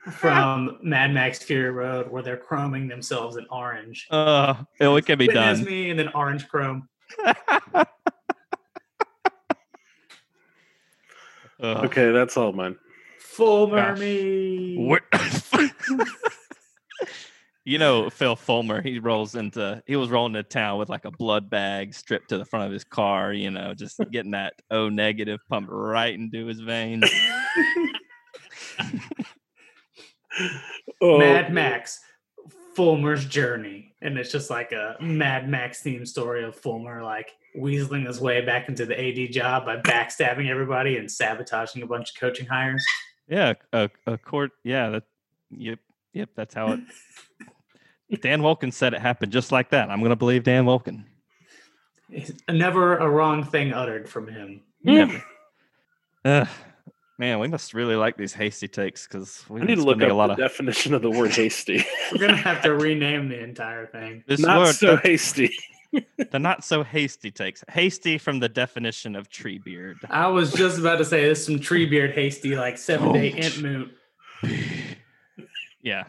[0.10, 4.08] from Mad Max Fury Road where they're chroming themselves in orange.
[4.10, 5.68] Uh, it can be Witness done.
[5.68, 6.88] me and then orange chrome.
[11.64, 11.86] Ugh.
[11.86, 12.76] Okay, that's all mine.
[13.20, 13.99] Fulmer Gosh.
[13.99, 14.78] me.
[14.78, 15.04] What?
[17.66, 21.12] you know, Phil Fulmer, he rolls into, he was rolling into town with like a
[21.12, 24.89] blood bag stripped to the front of his car, you know, just getting that O
[24.89, 27.10] negative pumped right into his veins.
[31.03, 31.99] Oh, Mad Max,
[32.75, 38.05] Fulmer's journey, and it's just like a Mad Max theme story of Fulmer like weaseling
[38.05, 42.19] his way back into the AD job by backstabbing everybody and sabotaging a bunch of
[42.19, 42.86] coaching hires.
[43.27, 44.51] Yeah, a, a court.
[44.63, 45.03] Yeah, that.
[45.51, 45.79] Yep,
[46.13, 46.29] yep.
[46.36, 46.79] That's how it.
[48.21, 49.89] Dan Wolken said it happened just like that.
[49.89, 51.05] I'm going to believe Dan Wolken.
[52.09, 54.61] It's Never a wrong thing uttered from him.
[54.84, 55.23] Never.
[56.25, 56.47] Ugh.
[57.22, 60.07] Man, we must really like these hasty takes because we I need to look a
[60.07, 61.86] up lot the of definition of the word hasty.
[62.11, 64.24] We're gonna have to rename the entire thing.
[64.26, 64.74] this Not word.
[64.74, 65.55] so the, hasty.
[66.32, 67.63] the not so hasty takes.
[67.69, 69.97] Hasty from the definition of Treebeard.
[70.09, 73.59] I was just about to say this some Treebeard hasty like seven day Ouch.
[73.59, 73.91] Entmoot.
[75.84, 76.05] Yeah.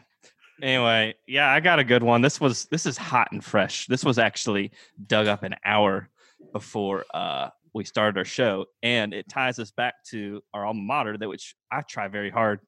[0.63, 2.23] Anyway, yeah, I got a good one.
[2.23, 3.87] This was this is hot and fresh.
[3.87, 4.71] This was actually
[5.09, 6.09] dug up an hour
[6.55, 11.17] before uh we started our show, and it ties us back to our alma mater,
[11.17, 12.61] that which I try very hard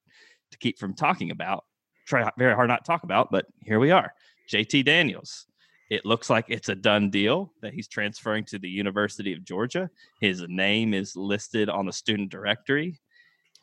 [0.52, 1.64] to keep from talking about.
[2.06, 4.14] Try very hard not to talk about, but here we are.
[4.50, 5.46] JT Daniels.
[5.90, 9.90] It looks like it's a done deal that he's transferring to the University of Georgia.
[10.20, 13.00] His name is listed on the student directory,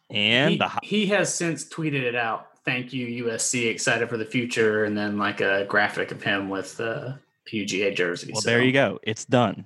[0.10, 2.48] and he, the he has since tweeted it out.
[2.64, 3.70] Thank you, USC.
[3.70, 7.14] Excited for the future, and then like a graphic of him with uh,
[7.52, 8.32] UGA jersey.
[8.32, 9.00] Well, so- there you go.
[9.02, 9.66] It's done.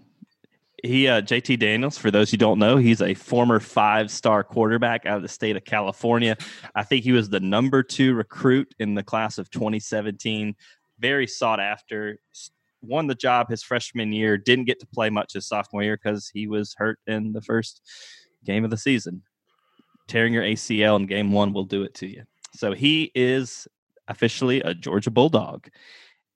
[0.85, 5.05] He, uh, JT Daniels, for those who don't know, he's a former five star quarterback
[5.05, 6.37] out of the state of California.
[6.75, 10.55] I think he was the number two recruit in the class of 2017.
[10.99, 12.19] Very sought after.
[12.81, 14.37] Won the job his freshman year.
[14.37, 17.81] Didn't get to play much his sophomore year because he was hurt in the first
[18.45, 19.23] game of the season.
[20.07, 22.23] Tearing your ACL in game one will do it to you.
[22.53, 23.67] So he is
[24.07, 25.67] officially a Georgia Bulldog.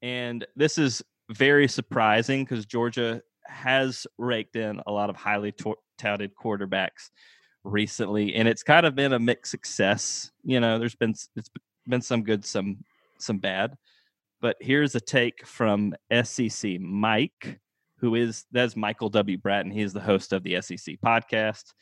[0.01, 5.75] And this is very surprising because Georgia has raked in a lot of highly to-
[5.97, 7.09] touted quarterbacks
[7.63, 10.31] recently, and it's kind of been a mixed success.
[10.43, 11.49] You know, there's been it's
[11.87, 12.83] been some good, some
[13.19, 13.75] some bad.
[14.41, 15.93] But here's a take from
[16.23, 17.59] SEC Mike,
[17.97, 19.37] who is that's Michael W.
[19.37, 19.71] Bratton.
[19.71, 21.73] He is the host of the SEC podcast.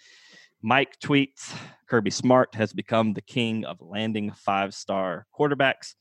[0.63, 1.55] Mike tweets
[1.87, 5.93] Kirby Smart has become the king of landing five star quarterbacks.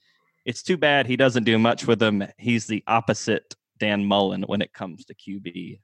[0.47, 2.25] It's too bad he doesn't do much with them.
[2.39, 5.81] He's the opposite Dan Mullen when it comes to QB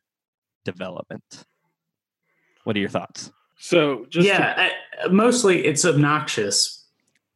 [0.65, 1.45] development.
[2.65, 3.31] What are your thoughts?
[3.59, 4.71] So just to- yeah,
[5.05, 6.87] I- mostly it's obnoxious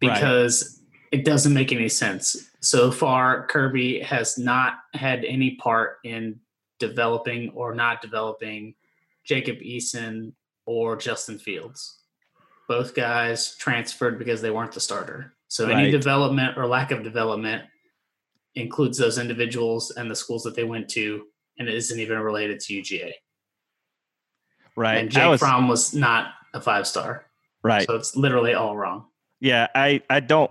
[0.01, 0.83] because
[1.13, 2.51] it doesn't make any sense.
[2.61, 6.41] So far, Kirby has not had any part in
[6.79, 8.75] developing or not developing
[9.25, 10.33] Jacob Eason
[10.67, 12.01] or Justin Fields.
[12.69, 15.35] Both guys transferred because they weren't the starter.
[15.49, 17.65] So any development or lack of development
[18.57, 21.25] includes those individuals and the schools that they went to,
[21.59, 23.13] and it isn't even related to UGA.
[24.77, 24.99] Right.
[24.99, 27.27] And Jake was- Fromm was not a five star.
[27.63, 27.87] right.
[27.87, 29.07] So it's literally all wrong.
[29.41, 30.51] Yeah, I I don't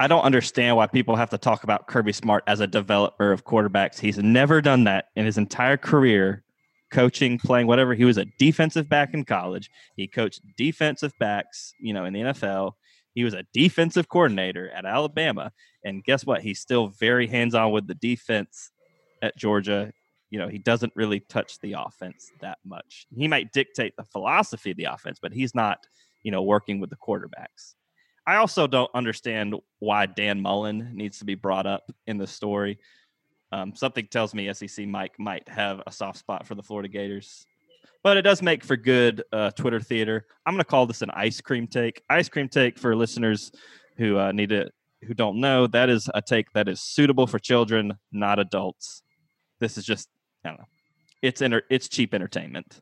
[0.00, 3.44] I don't understand why people have to talk about Kirby Smart as a developer of
[3.44, 3.98] quarterbacks.
[3.98, 6.42] He's never done that in his entire career,
[6.90, 7.94] coaching, playing, whatever.
[7.94, 9.70] He was a defensive back in college.
[9.96, 12.72] He coached defensive backs, you know, in the NFL.
[13.14, 15.52] He was a defensive coordinator at Alabama,
[15.84, 16.42] and guess what?
[16.42, 18.70] He's still very hands-on with the defense
[19.22, 19.92] at Georgia.
[20.30, 23.06] You know, he doesn't really touch the offense that much.
[23.14, 25.86] He might dictate the philosophy of the offense, but he's not
[26.24, 27.74] you know, working with the quarterbacks.
[28.26, 32.78] I also don't understand why Dan Mullen needs to be brought up in the story.
[33.52, 37.46] Um, something tells me SEC Mike might have a soft spot for the Florida Gators,
[38.02, 40.26] but it does make for good uh, Twitter theater.
[40.44, 42.02] I'm going to call this an ice cream take.
[42.08, 43.52] Ice cream take for listeners
[43.98, 44.70] who uh, need to
[45.04, 49.02] who don't know that is a take that is suitable for children, not adults.
[49.60, 50.08] This is just
[50.44, 50.66] I don't know.
[51.22, 52.80] It's enter- it's cheap entertainment.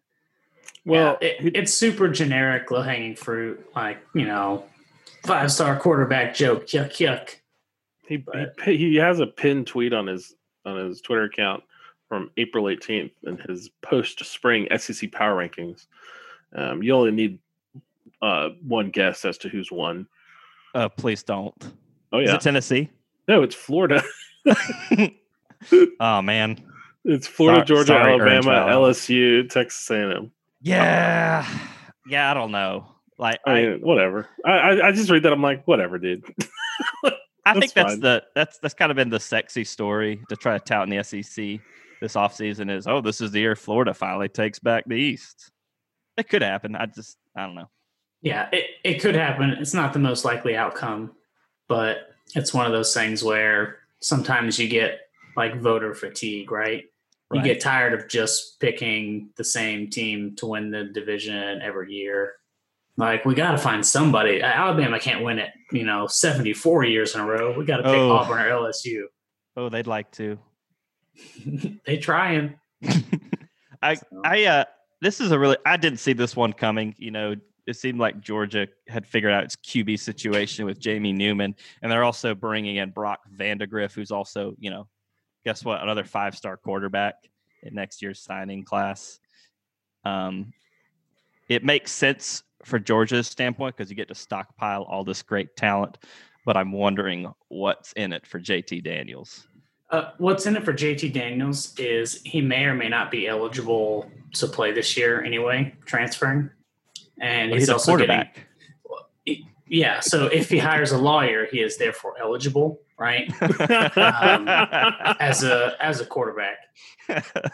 [0.85, 4.65] well, Yeah, it, it's super generic, low hanging fruit, like, you know,
[5.25, 7.37] five star quarterback joke, yuck, yuck.
[8.09, 11.63] he, but- he he has a pinned tweet on his on his Twitter account
[12.09, 15.87] from April 18th in his post spring SEC power rankings.
[16.55, 17.39] Um, you only need
[18.21, 20.07] uh, one guess as to who's won.
[20.75, 21.55] Uh, please don't.
[22.13, 22.91] Oh Is yeah, it Tennessee?
[23.29, 24.03] no, it's Florida.
[26.01, 26.59] oh man.
[27.05, 30.31] It's Florida, Sorry- Georgia, sorry, Alabama, LSU, Texas A&M.
[30.61, 31.47] Yeah.
[32.07, 32.87] Yeah, I don't know.
[33.19, 34.29] Like I I, whatever.
[34.45, 35.33] I, I I just read that.
[35.33, 36.25] I'm like, whatever, dude.
[37.45, 38.01] I think that's that's fine.
[38.01, 41.03] the that's that's kind of been the sexy story to try to tout in the
[41.03, 41.61] SEC
[42.03, 45.53] this offseason is oh, this is the year Florida finally takes back the East.
[46.17, 46.75] It could happen.
[46.75, 47.71] I just I don't know.
[48.23, 49.51] Yeah, it, it could happen.
[49.51, 51.13] It's not the most likely outcome,
[51.73, 55.01] but it's one of those things where sometimes you get
[55.39, 56.85] like voter fatigue, right?
[57.33, 62.35] You get tired of just picking the same team to win the division every year.
[62.99, 64.43] Like we got to find somebody.
[64.43, 67.57] Alabama can't win it, you know, seventy four years in a row.
[67.59, 68.11] We got to pick Oh.
[68.11, 69.05] Auburn or LSU.
[69.57, 70.39] Oh, they'd like to.
[71.87, 72.57] they trying.
[73.83, 74.65] I So- I uh
[75.01, 76.95] this is a really I didn't see this one coming.
[76.99, 77.35] You know,
[77.67, 82.05] it seemed like Georgia had figured out its QB situation with Jamie Newman, and they're
[82.05, 84.89] also bringing in Brock Vandagriff, who's also you know,
[85.45, 87.15] guess what, another five star quarterback
[87.63, 89.19] in next year's signing class.
[90.05, 90.53] Um,
[91.49, 95.99] it makes sense for Georgia's standpoint because you get to stockpile all this great talent,
[96.45, 99.47] but I'm wondering what's in it for JT Daniels.
[99.91, 104.11] Uh, what's in it for JT Daniels is he may or may not be eligible
[104.33, 106.51] to play this year anyway, transferring.
[107.23, 108.47] And But he's, he's a also getting, quarterback.
[109.67, 110.01] yeah.
[110.01, 113.33] So if he hires a lawyer, he is therefore eligible, right,
[115.21, 116.59] as a as a quarterback.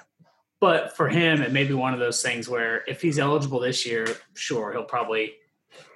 [0.60, 3.86] But for him, it may be one of those things where if he's eligible this
[3.86, 5.34] year, sure, he'll probably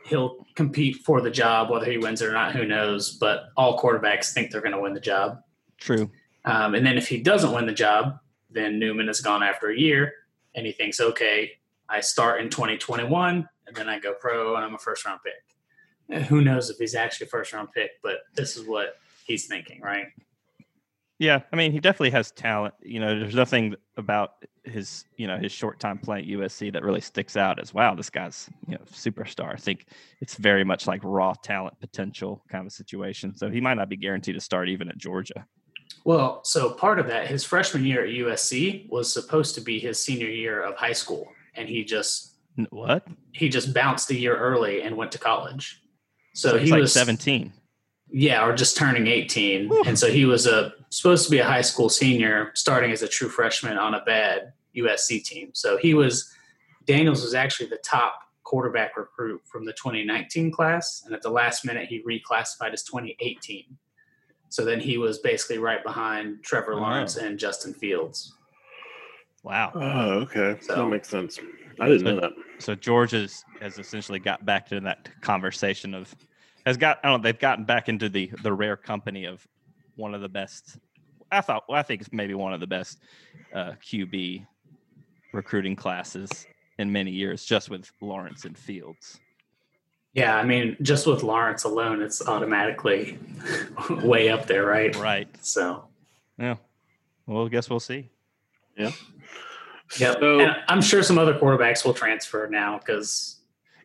[0.06, 3.10] he'll compete for the job, whether he wins it or not, who knows.
[3.10, 5.40] But all quarterbacks think they're going to win the job.
[5.78, 6.08] True.
[6.44, 8.20] Um, and then if he doesn't win the job,
[8.50, 10.12] then Newman is gone after a year
[10.54, 11.52] and he thinks, okay,
[11.88, 16.14] I start in 2021 and then I go pro and I'm a first round pick.
[16.14, 19.46] And who knows if he's actually a first round pick, but this is what he's
[19.46, 20.08] thinking, right?
[21.18, 22.74] Yeah, I mean, he definitely has talent.
[22.82, 26.82] You know, there's nothing about his, you know, his short time playing at USC that
[26.82, 29.52] really sticks out as wow, this guy's, you know, superstar.
[29.54, 29.86] I think
[30.20, 33.34] it's very much like raw talent potential kind of a situation.
[33.34, 35.46] So he might not be guaranteed to start even at Georgia.
[36.04, 39.98] Well, so part of that, his freshman year at USC was supposed to be his
[39.98, 42.31] senior year of high school, and he just
[42.70, 43.06] What?
[43.32, 45.80] he just bounced a year early and went to college.
[46.34, 47.52] So, So he like was 17.
[48.10, 49.68] Yeah, or just turning 18.
[49.68, 49.82] Whew.
[49.86, 53.08] And so he was a supposed to be a high school senior starting as a
[53.08, 55.50] true freshman on a bad USC team.
[55.54, 56.30] So he was
[56.84, 61.64] Daniels was actually the top quarterback recruit from the 2019 class and at the last
[61.64, 63.64] minute he reclassified as 2018.
[64.50, 66.78] So then he was basically right behind Trevor Oh.
[66.80, 68.34] Lawrence and Justin Fields.
[69.42, 69.72] Wow.
[69.74, 70.58] Oh, okay.
[70.60, 71.38] So- that makes sense.
[71.82, 72.32] I didn't know that.
[72.58, 76.14] So Georgia's has essentially got back to that conversation of
[76.64, 79.46] has got I don't know they've gotten back into the the rare company of
[79.96, 80.78] one of the best.
[81.32, 83.00] I thought well, I think it's maybe one of the best
[83.52, 84.46] uh, QB
[85.32, 86.46] recruiting classes
[86.78, 89.18] in many years, just with Lawrence and Fields.
[90.14, 93.18] Yeah, I mean, just with Lawrence alone, it's automatically
[93.90, 94.94] way up there, right?
[94.96, 95.28] Right.
[95.44, 95.88] So,
[96.38, 96.56] Yeah.
[97.26, 98.10] Well, I guess we'll see.
[98.76, 98.92] yeah.
[99.96, 103.40] So- and I'm sure some other quarterbacks will transfer now because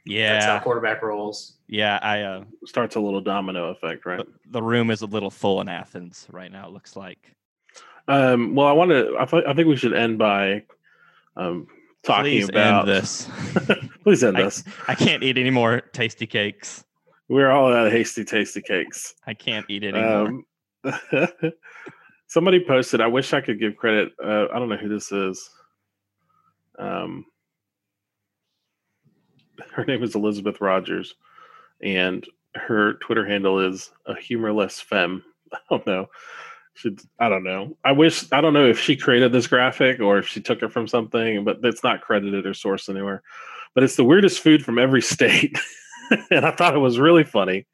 [0.06, 0.60] yeah, that's how Yeah.
[0.62, 1.58] quarterback rolls.
[1.68, 2.00] Yeah.
[2.02, 4.20] I uh Starts a little domino effect, right?
[4.20, 7.34] the, the room is a little full in Athens right now, it looks like.
[8.08, 9.16] Um, well, I want to.
[9.20, 10.64] I, th- I think we should end by
[11.36, 11.68] um,
[12.04, 13.28] talking Please about end this.
[14.04, 14.64] Please end I- this.
[14.88, 16.86] I can't eat any more tasty cakes.
[17.28, 19.14] We're all out of hasty, tasty cakes.
[19.28, 20.42] I can't eat anymore.
[20.86, 21.02] Um,
[22.28, 23.02] somebody posted.
[23.02, 24.14] I wish I could give credit.
[24.24, 25.50] Uh, I don't know who this is.
[26.78, 27.26] Um,
[29.74, 31.16] her name is Elizabeth Rogers,
[31.82, 32.26] and
[32.56, 35.24] her Twitter handle is a humorless femme.
[35.54, 36.08] I don't know.
[36.74, 37.76] Should I don't know.
[37.84, 40.72] I wish I don't know if she created this graphic or if she took it
[40.72, 43.24] from something, but it's not credited or sourced anywhere.
[43.74, 45.58] But it's the weirdest food from every state,
[46.30, 47.66] and I thought it was really funny.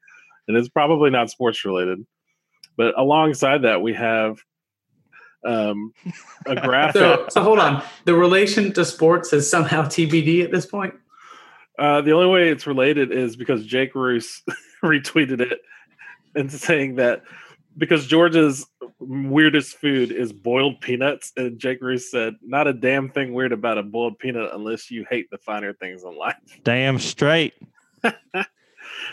[0.46, 2.04] And it's probably not sports related,
[2.76, 4.38] but alongside that we have
[5.44, 5.92] um,
[6.46, 7.00] a graphic.
[7.00, 7.82] So, so hold on.
[8.04, 10.94] The relation to sports is somehow TBD at this point.
[11.78, 14.42] Uh, the only way it's related is because Jake Roos
[14.84, 15.60] retweeted it
[16.34, 17.22] and saying that
[17.76, 18.64] because Georgia's
[19.00, 23.78] weirdest food is boiled peanuts, and Jake Roos said, "Not a damn thing weird about
[23.78, 27.54] a boiled peanut unless you hate the finer things in life." Damn straight.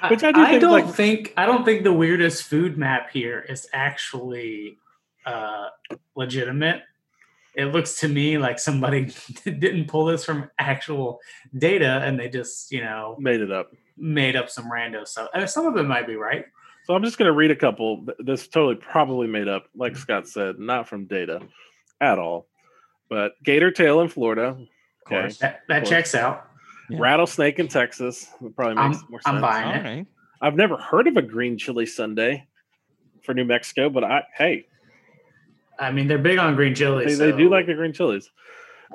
[0.10, 3.44] Which I do think, don't like- think I don't think the weirdest food map here
[3.48, 4.78] is actually
[5.26, 5.68] uh,
[6.16, 6.82] legitimate.
[7.56, 9.12] It looks to me like somebody
[9.44, 11.20] didn't pull this from actual
[11.58, 13.72] data and they just you know Made it up.
[13.98, 15.30] made up some rando stuff.
[15.34, 16.46] And some of it might be right.
[16.86, 18.06] So I'm just going to read a couple.
[18.06, 21.42] Th- This totally probably made up, like Scott said, not from data
[22.00, 22.48] at all.
[23.10, 24.58] But gator tail in Florida, Of
[25.08, 25.20] Okay.
[25.22, 25.38] course.
[25.40, 25.90] That, that course.
[25.90, 26.48] checks out.
[26.90, 26.98] Yeah.
[27.00, 28.28] rattlesnake in Texas.
[28.42, 29.42] That probably I'm- makes more I'm sense.
[29.42, 29.84] buying All it.
[29.98, 30.06] right.
[30.42, 32.48] I've never heard of a green chili Sunday
[33.24, 34.66] for New Mexico, but I hey,
[35.82, 37.18] I mean, they're big on green chilies.
[37.18, 38.30] they, they do like the green chilies.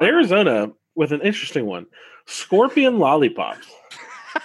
[0.01, 1.87] Arizona with an interesting one:
[2.27, 3.67] scorpion lollipops.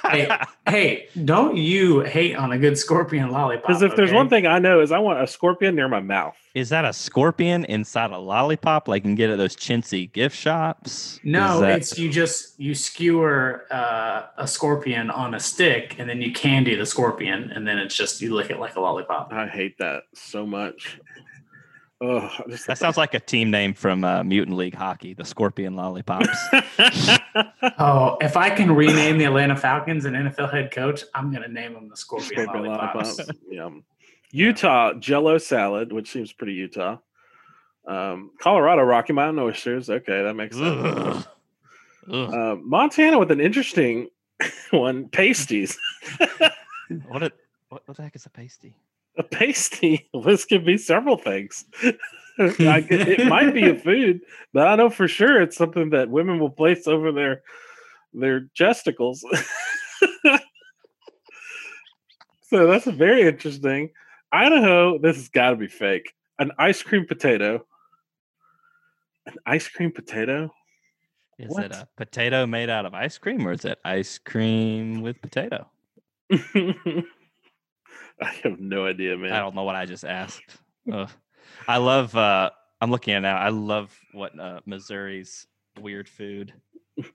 [0.06, 0.30] hey,
[0.68, 3.68] hey, don't you hate on a good scorpion lollipop?
[3.68, 6.36] Because if there's one thing I know is I want a scorpion near my mouth.
[6.54, 10.36] Is that a scorpion inside a lollipop like you can get at those chintzy gift
[10.36, 11.20] shops?
[11.24, 16.22] No, that- it's you just you skewer uh, a scorpion on a stick, and then
[16.22, 19.32] you candy the scorpion, and then it's just you lick it like a lollipop.
[19.34, 21.00] I hate that so much.
[22.04, 25.76] Oh, just that sounds like a team name from uh, Mutant League Hockey, the Scorpion
[25.76, 26.28] Lollipops.
[27.78, 31.74] Oh, if I can rename the Atlanta Falcons an NFL head coach, I'm gonna name
[31.74, 33.20] them the Scorpion, Scorpion lollipops.
[33.20, 33.40] lollipops.
[33.50, 33.84] Yum.
[34.32, 36.98] Utah Jello salad, which seems pretty Utah.
[37.86, 39.90] Um, Colorado Rocky Mountain oysters.
[39.90, 40.86] Okay, that makes sense.
[40.86, 41.28] Ugh.
[42.12, 42.34] Ugh.
[42.34, 44.10] Uh, Montana with an interesting
[44.72, 45.78] one: pasties.
[47.08, 47.32] what, a,
[47.70, 48.76] what, what the heck is a pasty?
[49.18, 50.10] A pasty.
[50.26, 51.66] This could be several things.
[52.40, 54.22] I, it might be a food,
[54.54, 57.44] but I know for sure it's something that women will place over their
[58.14, 59.20] their gesticles.
[62.42, 63.92] so that's very interesting.
[64.32, 66.14] Idaho, this has got to be fake.
[66.40, 67.66] An ice cream potato.
[69.26, 70.52] An ice cream potato?
[71.38, 71.66] Is What?
[71.66, 75.70] it a potato made out of ice cream or is it ice cream with potato?
[78.24, 79.32] I have no idea, man.
[79.32, 80.44] I don't know what I just asked.
[80.92, 81.10] Ugh.
[81.68, 82.50] I love, uh,
[82.80, 83.38] I'm looking at it now.
[83.38, 85.48] I love what uh, Missouri's
[85.80, 86.54] weird food.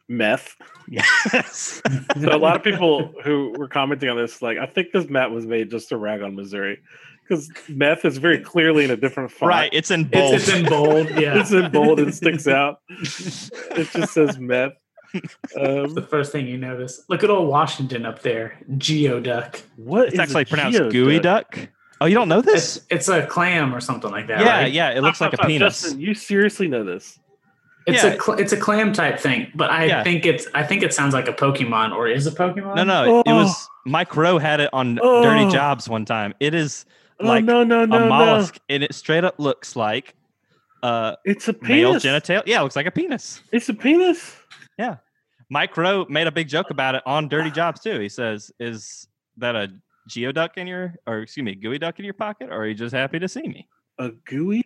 [0.09, 0.57] Meth.
[0.88, 1.82] Yes.
[2.20, 5.30] So a lot of people who were commenting on this, like, I think this map
[5.30, 6.78] was made just to rag on Missouri
[7.22, 9.50] because meth is very clearly in a different font.
[9.50, 9.70] right.
[9.72, 10.34] It's in bold.
[10.34, 11.11] It's, it's in bold.
[11.18, 12.78] Yeah, It's in bold and sticks out.
[12.88, 14.72] It just says meth.
[15.14, 17.02] It's the Um, first thing you notice.
[17.09, 19.62] Look at old Washington up there, geoduck.
[19.76, 20.90] what it's is actually pronounced geoduck?
[20.92, 21.59] gooey duck.
[22.00, 22.76] Oh, you don't know this?
[22.76, 24.40] It's it's a clam or something like that.
[24.40, 24.72] yeah, right?
[24.72, 24.90] yeah.
[24.90, 25.82] It looks like a Stop, stop, penis.
[25.82, 27.18] Justin, you seriously know this?
[27.86, 28.11] It's Yeah.
[28.14, 30.02] a cl- it's a clam type thing, but I Yeah.
[30.02, 32.74] think it's I think it sounds like a Pokemon or is a Pokemon.
[32.76, 33.20] No, no.
[33.20, 33.36] It Oh.
[33.36, 35.22] was Mike Rowe had it on Oh.
[35.22, 36.34] Dirty Jobs one time.
[36.40, 36.84] It is
[37.20, 38.09] Oh like no, no, no, a no!
[38.09, 40.14] mollusk, and it straight up looks like
[40.82, 42.42] uh It's a male genital.
[42.44, 43.40] Yeah, it looks like a penis.
[43.52, 44.36] It's a penis.
[45.49, 48.01] Mike Rowe made a big joke about it on Dirty Jobs too.
[48.01, 49.07] He says, "Is
[49.37, 49.68] that a
[50.11, 52.95] geoduck in your, or excuse me, gooey duck in your pocket, or are you just
[52.95, 53.68] happy to see me?"
[53.99, 54.64] A gooey.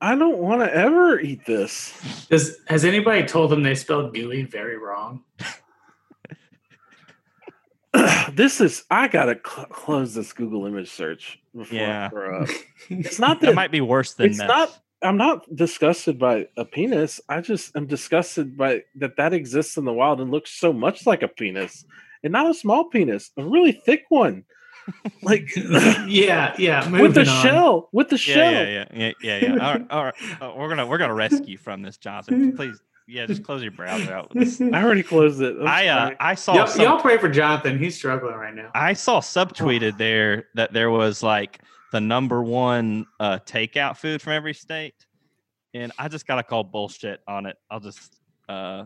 [0.00, 2.26] I don't want to ever eat this.
[2.28, 5.24] Does has anybody told them they spelled gooey very wrong?
[8.32, 8.84] this is.
[8.90, 11.38] I gotta cl- close this Google image search.
[11.54, 12.06] Before Yeah.
[12.06, 12.48] I throw up.
[12.90, 13.54] It's not That that.
[13.54, 14.48] might be worse than it's meth.
[14.48, 14.78] not.
[15.02, 17.20] I'm not disgusted by a penis.
[17.28, 21.06] I just am disgusted by that that exists in the wild and looks so much
[21.06, 21.84] like a penis,
[22.22, 24.44] and not a small penis, a really thick one,
[25.22, 25.48] like
[26.06, 26.88] yeah, yeah.
[27.00, 27.42] with the on.
[27.42, 28.52] shell, with the Yeah, shell.
[28.52, 29.50] yeah, yeah, yeah, yeah, yeah.
[29.52, 30.14] All right, all right.
[30.40, 32.52] Uh, we're gonna we're gonna rescue from this, Johnson.
[32.56, 34.32] Please, yeah, just close your browser out.
[34.34, 35.56] I already closed it.
[35.60, 36.10] I'm I uh.
[36.18, 37.78] I saw Y'all, some, y'all pray for Jonathan.
[37.78, 38.70] He's struggling right now.
[38.74, 41.60] I saw subtweeted there that there was like
[41.96, 44.94] the number one uh, takeout food from every state,
[45.72, 47.56] and I just gotta call bullshit on it.
[47.70, 48.18] I'll just
[48.50, 48.84] uh,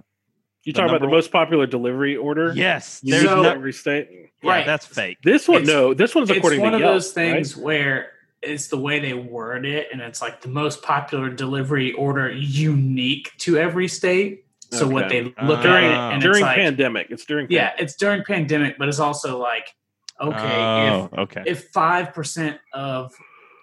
[0.63, 2.53] you talk about the number- most popular delivery order?
[2.55, 4.09] yes, there's know no, every state.
[4.45, 4.65] yeah, Right.
[4.65, 5.19] that's fake.
[5.25, 7.65] This one, It's- no, this one's it's according one to of Yelp, those things right?
[7.65, 12.31] where it's the way they word it, and it's like the most popular delivery order
[12.31, 14.45] unique to every state.
[14.71, 17.09] So what they look during at it, and during it's like, pandemic.
[17.11, 19.75] It's during yeah, it's during pandemic, but it's also like,
[20.21, 21.43] okay, Oh, okay.
[21.47, 23.13] if if five percent of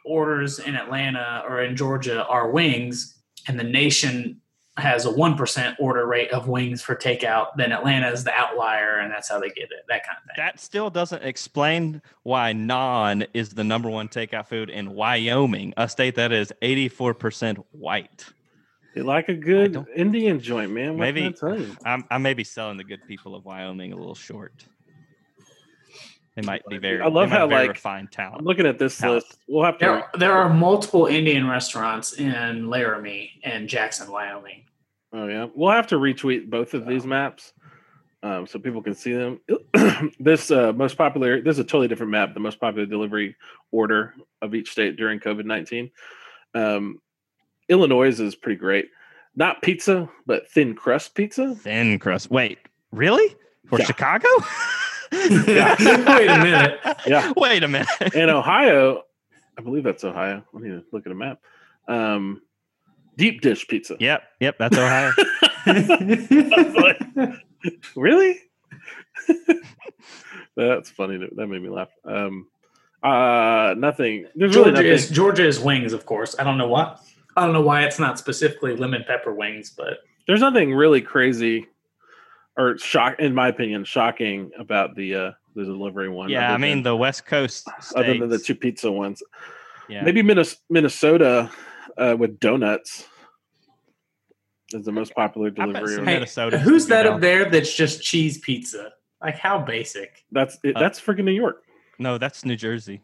[0.06, 4.42] orders in Atlanta or in Georgia are wings, and the nation
[4.78, 9.00] has a one percent order rate of wings for takeout, then Atlanta is the outlier,
[9.00, 9.84] and that's how they get it.
[9.90, 10.34] That kind of thing.
[10.38, 15.90] that still doesn't explain why naan is the number one takeout food in Wyoming, a
[15.90, 18.26] state that is 84% white.
[18.96, 20.90] They like a good Indian joint, man.
[20.98, 21.76] What Maybe- can I tell you?
[21.86, 24.66] I'm, I may be selling the good people of Wyoming a little short.
[26.38, 27.02] They might be very.
[27.02, 29.24] I love how, very like, refined I'm looking at this Talent.
[29.24, 29.40] list.
[29.48, 29.86] We'll have to.
[29.86, 34.66] There, there are multiple Indian restaurants in Laramie and Jackson, Wyoming.
[35.14, 37.54] Oh yeah, we'll have to retweet both of these maps,
[38.22, 39.40] um, so people can see them.
[40.20, 41.42] this uh, most popular.
[41.42, 42.36] This is a totally different map.
[42.36, 43.36] The most popular delivery
[43.72, 44.14] order
[44.44, 45.90] of each state during COVID nineteen.
[46.54, 47.02] Um,
[47.68, 48.90] Illinois is pretty great.
[49.36, 51.56] Not pizza, but thin crust pizza.
[51.56, 52.30] Thin crust.
[52.30, 52.60] Wait,
[52.92, 53.36] really?
[53.66, 53.86] For Yeah.
[53.86, 54.28] Chicago?
[55.12, 56.80] Wait a minute.
[57.06, 57.34] Yeah.
[57.36, 57.88] Wait a minute.
[58.14, 59.04] In Ohio,
[59.58, 60.44] I believe that's Ohio.
[60.56, 61.40] I need to look at a map.
[61.88, 62.42] Um,
[63.18, 63.98] deep dish pizza.
[64.00, 65.12] yep, yep, that's Ohio.
[67.96, 68.40] really?
[70.56, 71.18] That's funny.
[71.18, 71.90] That that made me laugh.
[72.04, 72.48] Um,
[73.04, 74.26] uh, nothing.
[74.36, 74.88] There's really Georgia nothing.
[74.88, 76.36] is Georgia is wings, of course.
[76.40, 76.98] I don't know why.
[77.36, 81.68] I don't know why it's not specifically lemon pepper wings, but There's nothing really crazy
[82.58, 86.30] or shock, in my opinion, shocking about the uh the delivery one.
[86.30, 89.22] yeah, I mean than- the West Coast other than the two pizza ones.
[89.90, 90.04] Yeah.
[90.04, 90.22] Maybe
[90.70, 91.50] Minnesota
[91.98, 93.08] uh, with donuts
[94.74, 95.96] is the most popular delivery.
[95.96, 96.06] some.
[96.06, 97.14] Hey, Minnesota who's that down.
[97.14, 98.92] up there that's just cheese pizza?
[99.22, 100.26] Like how basic?
[100.32, 101.64] That's it, Uh, that's freaking New York.
[102.00, 103.02] No, that's New Jersey.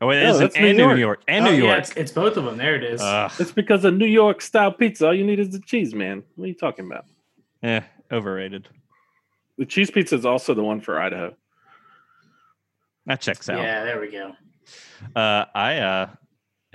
[0.00, 0.98] Oh, it No, is, that's and New New York.
[0.98, 1.78] York, and Oh, New yeah, York.
[1.78, 2.56] it's, it's both of them.
[2.56, 3.00] There it is.
[3.02, 5.06] Ugh, It's because of New York style pizza.
[5.08, 6.22] All you need is the cheese, man.
[6.36, 7.04] What are you talking about?
[7.62, 7.80] eh,
[8.10, 8.68] overrated.
[9.62, 11.36] The cheese pizza is also the one for Idaho.
[13.06, 13.58] That checks out.
[13.58, 14.32] yeah, there we go.
[15.14, 16.08] Uh, I uh,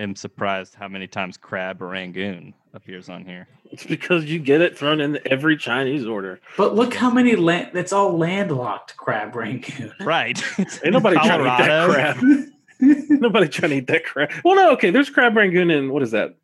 [0.00, 3.46] am surprised how many times crab rangoon appears on here.
[3.70, 6.40] It's because you get it thrown in every Chinese order.
[6.56, 7.72] But look how many land.
[7.74, 9.92] That's all landlocked crab rangoon.
[10.00, 10.42] Right.
[10.58, 13.20] Ain't nobody trying to eat that crab.
[13.20, 14.30] nobody trying to eat that crab.
[14.46, 14.88] Well, no, okay.
[14.88, 16.36] There's crab rangoon in what is that?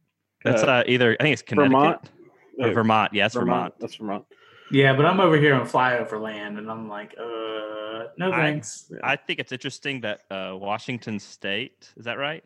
[0.44, 2.10] That's Uh, uh, either I think it's Connecticut Vermont?
[2.58, 3.14] or Vermont.
[3.14, 3.72] Yes, Vermont.
[3.80, 4.26] That's Vermont.
[4.70, 8.90] Yeah, but I'm over here on flyover land, and I'm like, uh, no thanks.
[9.02, 12.42] I think it's interesting that uh, Washington State is that right?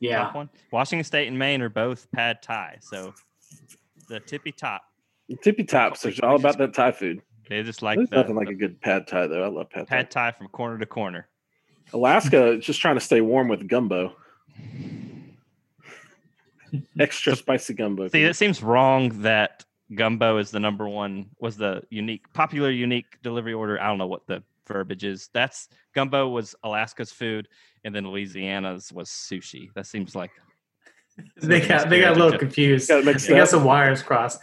[0.00, 0.50] yeah, Top one.
[0.70, 3.14] Washington State and Maine are both pad Thai, so
[4.08, 4.82] the tippy top.
[5.42, 6.04] Tippy tops.
[6.04, 7.22] are all about that Thai food.
[7.48, 9.44] They just like There's the, nothing like the a good pad Thai though.
[9.44, 9.96] I love pad Thai.
[9.96, 11.28] pad Thai from corner to corner.
[11.92, 14.14] Alaska is just trying to stay warm with gumbo.
[16.98, 18.08] Extra spicy gumbo.
[18.08, 19.64] See, it seems wrong that
[19.94, 23.80] gumbo is the number one was the unique popular unique delivery order.
[23.80, 25.28] I don't know what the verbiage is.
[25.32, 27.48] That's gumbo was Alaska's food,
[27.84, 29.72] and then Louisiana's was sushi.
[29.74, 30.30] That seems like
[31.42, 32.88] they got they got a little confused.
[32.88, 34.40] Got They got some wires crossed.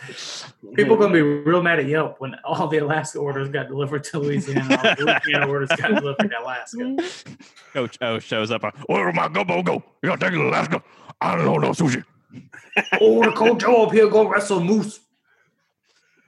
[0.76, 4.20] People gonna be real mad at Yelp when all the Alaska orders got delivered to
[4.20, 4.76] Louisiana.
[4.76, 6.98] All the Louisiana orders got delivered to Alaska.
[7.74, 8.64] Coach O shows up.
[8.64, 9.84] uh, Where my gumbo go?
[10.04, 10.84] You gotta take it to Alaska.
[11.22, 12.04] I don't know no sushi.
[13.02, 15.00] Oh, the coach Joe up here go wrestle moose.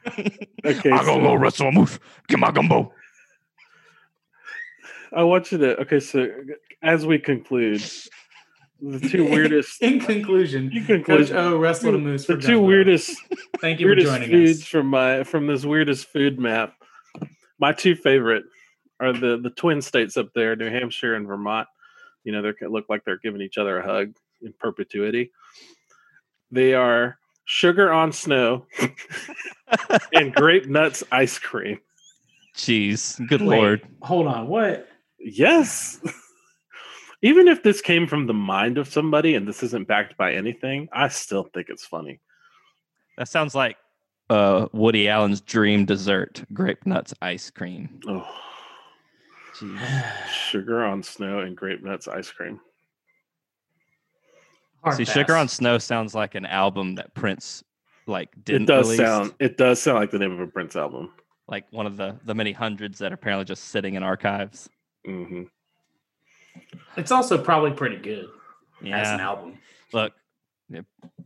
[0.08, 2.00] Okay, I so go wrestle a moose.
[2.28, 2.94] Get my gumbo.
[5.14, 5.80] I want you to.
[5.82, 6.28] Okay, so
[6.82, 7.84] as we conclude,
[8.82, 9.82] the two weirdest.
[9.82, 12.26] In conclusion, You Coach conclude O wrestled a moose.
[12.26, 12.68] the for two gumbo.
[12.68, 13.16] weirdest
[13.60, 14.68] Thank you for joining foods us.
[14.68, 16.74] from my from this weirdest food map.
[17.60, 18.44] My two favorite
[19.00, 21.68] are the the twin states up there, New Hampshire and Vermont.
[22.24, 25.32] You know, they look like they're giving each other a hug in perpetuity.
[26.52, 28.66] They are sugar on snow
[30.14, 31.80] and grape nuts ice cream.
[32.56, 33.82] Jeez, good Wait, lord.
[34.02, 34.48] hold on.
[34.48, 34.88] What?
[35.20, 36.00] Yes.
[37.22, 40.90] Even if this came from the mind of somebody and this isn't backed by anything,
[40.92, 42.20] I still think it's funny.
[43.18, 43.78] That sounds like
[44.30, 48.00] uh, Woody Allen's dream dessert: grape nuts ice cream.
[48.08, 48.28] Oh,
[49.56, 50.04] Jeez.
[50.32, 52.60] sugar on snow and grape nuts ice cream.
[54.84, 55.14] Hard See, pass.
[55.14, 57.64] Sugar on Snow sounds like an album that Prince
[58.08, 59.00] like didn't it does release.
[59.00, 59.34] sound.
[59.40, 61.12] It does sound like the name of a Prince album.
[61.48, 64.70] like one of the the many hundreds that are apparently just sitting in archives.
[65.08, 65.44] Mm-hmm.
[66.98, 68.28] It's also probably pretty good
[68.92, 69.58] as an album.
[69.94, 70.14] Look.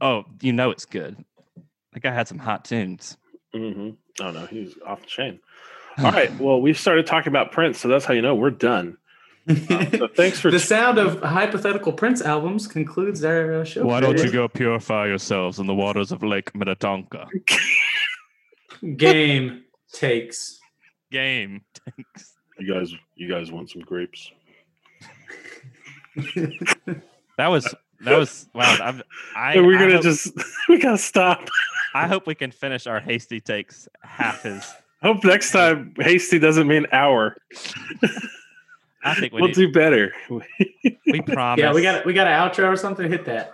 [0.01, 1.23] Oh, you know it's good.
[1.93, 3.15] That guy had some hot tunes.
[3.55, 3.91] Mm-hmm.
[4.21, 5.39] Oh no, he's off the chain.
[5.99, 6.37] All right.
[6.39, 8.97] Well, we've started talking about Prince, so that's how you know we're done.
[9.97, 13.85] So thanks for the sound of hypothetical Prince albums concludes our uh, show.
[13.85, 17.27] Why don't you go purify yourselves in the waters of Lake Minnetonka?
[18.97, 19.63] Game
[19.93, 20.59] takes.
[21.11, 21.61] Game.
[21.85, 22.33] Thanks.
[22.59, 22.93] you guys.
[23.15, 24.31] You guys want some grapes?
[27.37, 28.77] That was that was wow.
[28.81, 29.03] I'm,
[29.35, 30.31] I we're I gonna hope, just.
[30.69, 31.49] we gotta stop.
[31.93, 36.67] I hope we can finish our hasty takes half as Hope next time hasty doesn't
[36.67, 37.37] mean hour.
[39.05, 40.11] I think we we'll need, do better.
[40.29, 41.61] we promise.
[41.63, 43.09] yeah, we got we got an outro or something.
[43.09, 43.53] Hit that.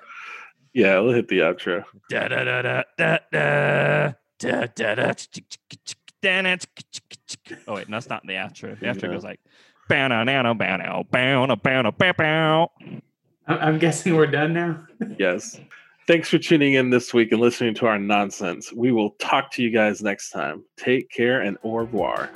[0.73, 1.83] yeah, we'll hit the outro.
[2.09, 5.13] Da da da da da da da da da.
[6.21, 6.57] da, da,
[7.67, 8.79] Oh wait, no, that's not the outro.
[8.79, 9.13] The outro No.
[9.13, 9.39] goes like
[9.89, 12.71] bow now now bow now bow now bow now bow bow.
[13.47, 14.85] I'm, I'm guessing we're done now.
[15.19, 15.59] Yes.
[16.07, 18.73] Thanks for tuning in this week and listening to our nonsense.
[18.73, 20.63] We will talk to you guys next time.
[20.75, 22.29] Take care and au revoir.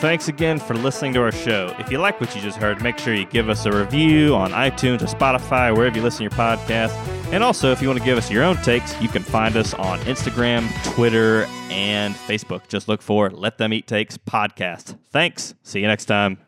[0.00, 1.74] Thanks again for listening to our show.
[1.80, 4.52] If you like what you just heard, make sure you give us a review on
[4.52, 6.92] iTunes or Spotify, wherever you listen to your podcast.
[7.32, 9.74] And also, if you want to give us your own takes, you can find us
[9.74, 12.68] on Instagram, Twitter, and Facebook.
[12.68, 14.96] Just look for Let Them Eat Takes podcast.
[15.10, 15.54] Thanks.
[15.64, 16.38] See you next time.